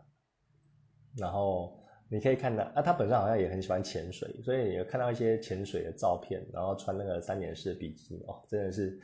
[1.18, 9.00] 然后你可以看到啊，他本身好像也很喜欢潜水，所以有看到一些潜水的照片，然后穿那个三点式的比基尼哦，真的是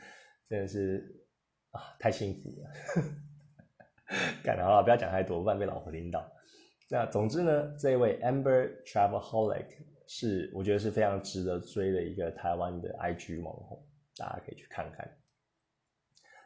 [0.50, 1.24] 真的是
[1.70, 2.70] 啊，太幸福了。
[4.44, 6.30] 干好了，不要讲太多，不然被老婆听到。
[6.90, 9.68] 那总之呢，这位 Amber Travelholic
[10.06, 13.82] 是我觉得是非常值得追的一个台湾的 IG 网红，
[14.16, 15.10] 大家可以去看看。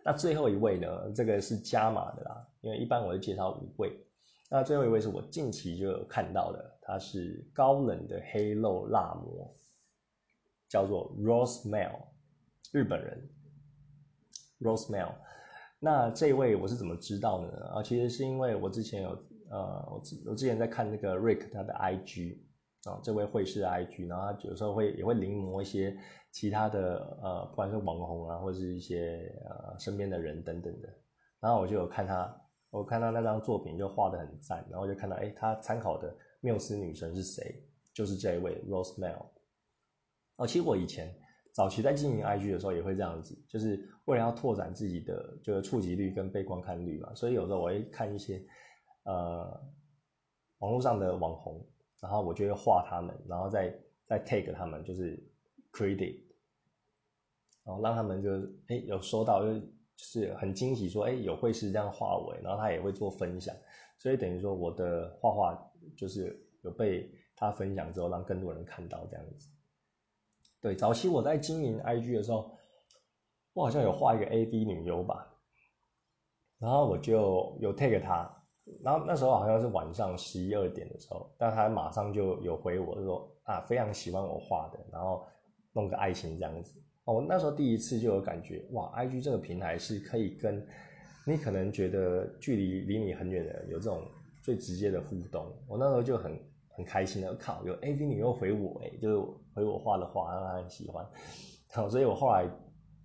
[0.05, 3.93] 那最后一位呢，这个是加码的啦，因为一般我会介绍五位。
[4.49, 9.53] 那最后一位是我近期就有看到的，他是高冷的黑肉辣魔，
[10.69, 11.99] 叫做 Rose Mail，
[12.71, 13.29] 日本人。
[14.61, 15.13] Rose Mail。
[15.81, 17.67] 那这位我是怎么知道的呢？
[17.75, 19.11] 啊，其实是因为我之前有
[19.51, 22.39] 呃，我之我之前在看那个 Rick 他的 IG
[22.89, 25.97] 啊，这位会师的 IG，然后他有时候会也会临摹一些
[26.31, 30.89] 其他的呃，不管是网红啊，或是一些呃身边的人等等的，
[31.41, 32.35] 然后我就有看他，
[32.71, 37.63] 我看到那张作品就画的很赞，然后就看到哎，他参考的缪斯女神是谁？
[37.93, 39.27] 就是这一位 Rose Mail。
[40.37, 41.15] 哦，其实我以前。
[41.53, 48.45] 早期在经营 IG 的时候也会这样子，就是为了要拓展自己的就是触及率跟被观看率嘛，所以有时候我会看一些
[49.05, 49.59] 呃
[50.59, 51.67] 网络上的网红，
[52.01, 53.75] 然后我就画他们，然后再
[54.07, 55.19] 再 take 他们，就是
[55.73, 56.21] credit，
[57.65, 63.55] 然后让他们就是哎有收到就是就是很惊喜说哎有会是这样画我，然后他也会做分享，
[63.99, 69.49] 所以等于说我的画画就是有被他分享之后，让更多人看到这样子。
[70.61, 72.59] 对，早期我在经营 IG 的时候，
[73.53, 75.33] 我好像有画一个 AV 女优吧，
[76.59, 78.36] 然后我就有 take 她，
[78.83, 85.25] 然后那时候好像是晚上十一二点的时候，但他马上就有回我说啊，非常喜欢我画的，然后
[85.73, 86.81] 弄个爱心这样子。
[87.05, 90.67] 哦，那时候第一次就有感觉，哇，IG 这个平台是可以跟
[91.27, 94.03] 你可能觉得距离离你很远的人有这种
[94.43, 95.47] 最直接的互动。
[95.69, 96.39] 我那时候就很。
[96.77, 99.17] 很开心的，靠，有 A V 女又回我，哎，就是
[99.55, 101.03] 回我画的画，让他很喜欢。
[101.73, 102.47] 好，所以我后来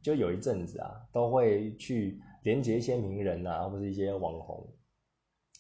[0.02, 4.68] 就有一阵子啊，都会去连接一些名人啊，或者是一些网红，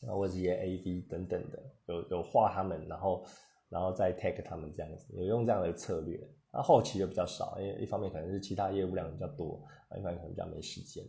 [0.07, 3.25] 啊，或者一些 A V 等等的，有有画他们，然后
[3.69, 6.19] 然后再 tag 他们这样子，有用这样的策略。
[6.51, 11.03] 那后期就比较少，因为一方面可能是其他业务量比较多，啊，一方面可能比较没时间。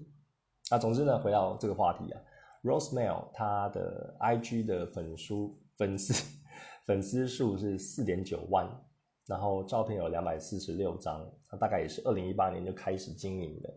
[0.70, 2.20] 那总之呢，回到这个话题啊
[2.62, 6.40] ，Rose Mail 他的 I G 的粉书粉丝。
[6.84, 8.68] 粉丝数是四点九万，
[9.28, 13.72] 然后照片有两百四十六张，他大概也是二零一八年就开始经营的。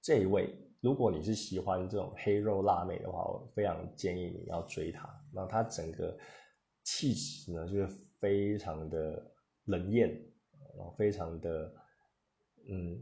[0.00, 0.52] 这一位，
[0.82, 5.08] 如果你是喜欢这种黑肉辣妹的话，我非常建议你要追她。
[5.32, 6.18] 然后她整个
[6.82, 7.86] 气质呢，就是
[8.18, 9.32] 非常的
[9.66, 10.10] 冷艳，
[10.76, 11.72] 然后非常的，
[12.68, 13.00] 嗯，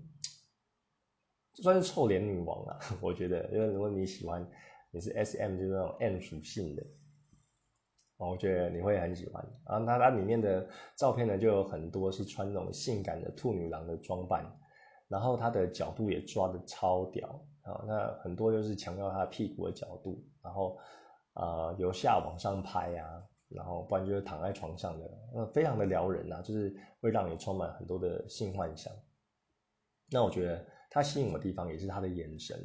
[1.63, 2.79] 算是臭脸女王啊。
[3.01, 4.47] 我觉得，因为如果你喜欢，
[4.91, 6.87] 你是 S M，就是那种 M 属性的。
[8.19, 14.45] 我觉得你会很喜欢，然后它它里面的照片呢，就有很多是穿那种性感的兔女郎的装扮，
[15.09, 20.79] 然后她的角度也抓的超屌啊，那很多就是强调它屁股的角度，然后
[21.35, 28.93] 啊由下往上拍啊，然后不然就是躺在床上的，那非常的撩人啊，就是会让你充满很多的性幻想。
[30.11, 32.59] 那我觉得它吸引我的地方也是它的眼神，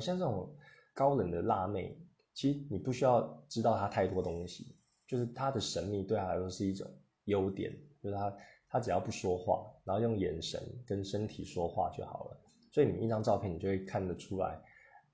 [0.00, 0.56] 像这种
[0.94, 1.98] 高冷的辣妹，
[2.34, 4.76] 其实你不需要知道她太多东西。
[5.06, 6.88] 就是他的神秘对他来说是一种
[7.24, 8.36] 优点，就是他
[8.68, 12.36] 他只要不说话，然后用眼神跟身体说话就好了。
[12.70, 14.60] 所以你一张照片，你就会看得出来，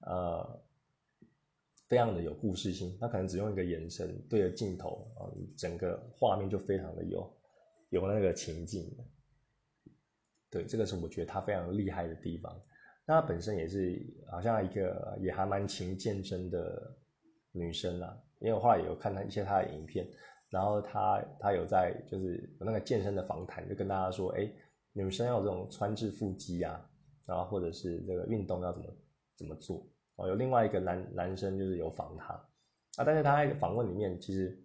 [0.01, 0.63] 呃，
[1.89, 2.97] 非常的有故事性。
[3.01, 5.27] 那可能只用一个眼神对着镜头啊，
[5.57, 7.37] 整个画面就非常的有
[7.91, 8.95] 有那个情境。
[10.51, 12.61] 对，这个是我觉得他非常厉害的地方。
[13.05, 14.01] 那他本身也是
[14.31, 16.97] 好像一个也还蛮勤健身的
[17.53, 18.17] 女生啊。
[18.39, 20.07] 因为我后来有看他一些他的影片，
[20.51, 24.47] 然后他他有在就是有那个健身的访谈，就跟大家说，哎，
[24.93, 26.87] 女生要有这种穿制腹肌啊，
[27.27, 28.87] 然后或者是这个运动要怎么
[29.37, 30.29] 怎么做哦。
[30.29, 32.33] 有另外一个男男生就是有访他
[32.97, 34.59] 啊，但是他在访问里面其实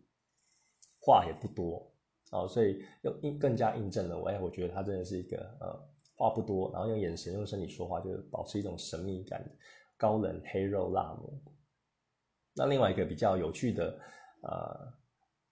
[0.99, 1.91] 话也不多
[2.32, 5.78] 哦，所以又印更加印证了我，哎，我觉得他真的是一个呃
[6.16, 9.43] 话不多，然后用眼神用身体说话，就是保持一种神秘感，
[9.97, 11.34] 高冷黑肉辣模。
[12.53, 13.99] 那另外一个比较有趣的，
[14.43, 14.93] 呃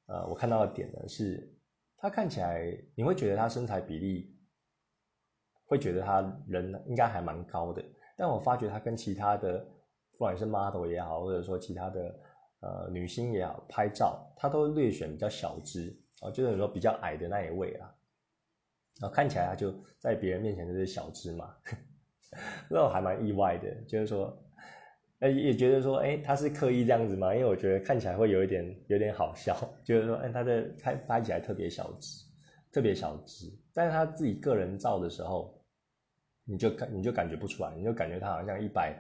[0.05, 1.53] 呃，我看到的点呢是，
[1.97, 4.38] 他看起来你会觉得他身材比例，
[5.69, 7.81] 会觉得他人应该还蛮高的，
[8.17, 9.59] 但我发觉他跟其他的，
[10.11, 12.19] 不管是 model 也好，或者说其他的
[12.59, 17.95] 呃女星也好，拍照他都略选比较小只啊，就是说比较矮的那一位啊，
[18.99, 21.55] 然后看起来他就在别人面前就是小只嘛，
[22.69, 24.37] 那我还蛮意外的，就是说。
[25.21, 27.35] 哎，也觉得说，哎，他是刻意这样子吗？
[27.35, 29.53] 因为我觉得看起来会有一点有点好笑，
[29.83, 32.23] 就是说，哎，他的拍拍起来特别小只，
[32.71, 35.58] 特别小只，但是他自己个人照的时候，
[36.49, 38.99] 你就感你就感觉不出来，你就感觉他好像一百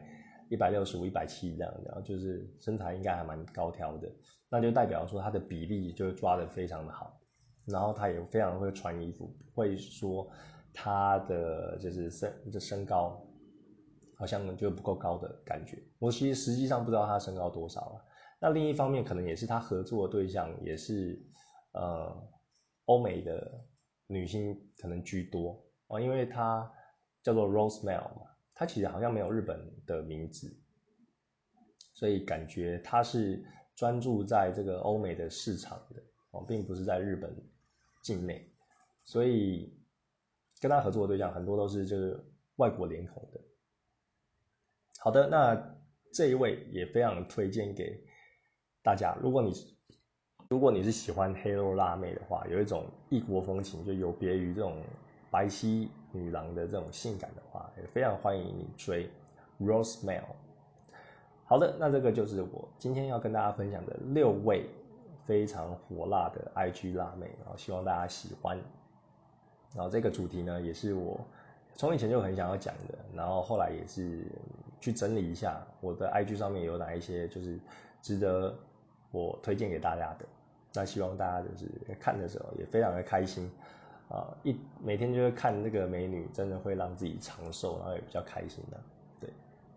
[0.49, 4.09] 一百六十五、一百七这样，然后就是身材应该还蛮高挑的，
[4.49, 7.19] 那就代表说他的比例就抓得非常的好，
[7.65, 10.29] 然后他也非常会穿衣服，会说
[10.73, 13.25] 他的就是身这身高。
[14.19, 18.05] 好像就不够高的感觉，我其实实际上不知道他身高多少了。
[18.41, 21.17] 那另一方面，可能也是他合作的对象也是
[21.71, 22.13] 呃
[22.83, 23.49] 欧美的
[24.07, 26.69] 女星可能居多啊，因为他
[27.21, 28.21] 叫做 Rosemail 嘛，
[28.53, 30.55] 它其实好像没有日本的名字，
[31.93, 33.43] 所以感觉它是
[33.75, 36.01] 专注在这个欧美的市场的
[36.31, 37.35] 哦，并不是在日本
[38.01, 38.49] 境内，
[39.03, 39.73] 所以
[40.59, 42.19] 跟他合作的对象很多都是就是
[42.57, 43.41] 外国脸孔的。
[44.99, 45.77] 好的，那
[46.13, 48.03] 这一位也非常推荐给
[48.83, 49.15] 大家。
[49.21, 49.53] 如果你
[50.49, 54.83] 如果你是喜欢黑肉辣妹的话，有一种异国风情，就有别于这种
[55.31, 59.09] 白皙女郎的这种性感的话，也非常欢迎你追
[59.59, 60.23] Rosemail。
[61.45, 64.69] 好的，那这个就是我今天要跟大家分享的六位
[65.25, 68.57] 非常火辣的 IG 辣妹，然后希望大家喜欢。
[69.75, 71.19] 然后这个主题呢，也是我
[71.75, 74.25] 从以前就很想要讲的，然后后来也是。
[74.81, 77.59] 去整理一下我的 IG 上面有哪一些就是
[78.01, 78.57] 值得
[79.11, 80.25] 我推荐给大家的，
[80.73, 83.51] 那希望大家就是看的时候也非常的开心
[84.09, 84.35] 啊！
[84.43, 88.77] 一每天就是看这个美女，真的会让自己长寿，然后也比较开心的。
[89.21, 89.29] 对，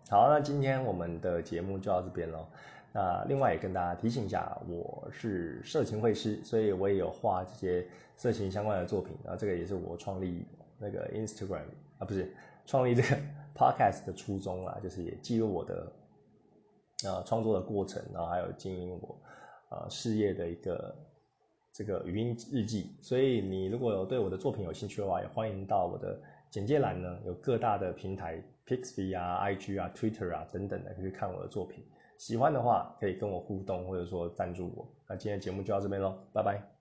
[0.09, 2.45] 好，那今天我们的节目就到这边喽。
[2.91, 9.15] 那另外也跟大家提醒一下，我是色情绘师，所以我也有画这些色情相关的作品。
[9.23, 10.45] 然后这个也是我创立
[10.77, 11.65] 那个 Instagram
[11.99, 12.31] 啊，不是
[12.65, 13.17] 创立这个。
[13.55, 15.91] Podcast 的初衷啊，就是也记录我的
[17.05, 19.15] 呃创作的过程，然后还有经营我
[19.69, 20.91] 呃事业的一个
[21.73, 22.95] 这个语音日记。
[23.01, 26.17] 所以你如果有对我的作品有兴趣的话，也欢迎到我的
[26.49, 31.83] 简介栏呢，有各大的平台，Pixby 啊、IG 啊、Twitter 啊等等的，去看我的作品。
[32.17, 34.87] 喜欢的话可以跟我互动，或者说赞助我。
[35.09, 36.72] 那今天节目就到这边喽，拜拜。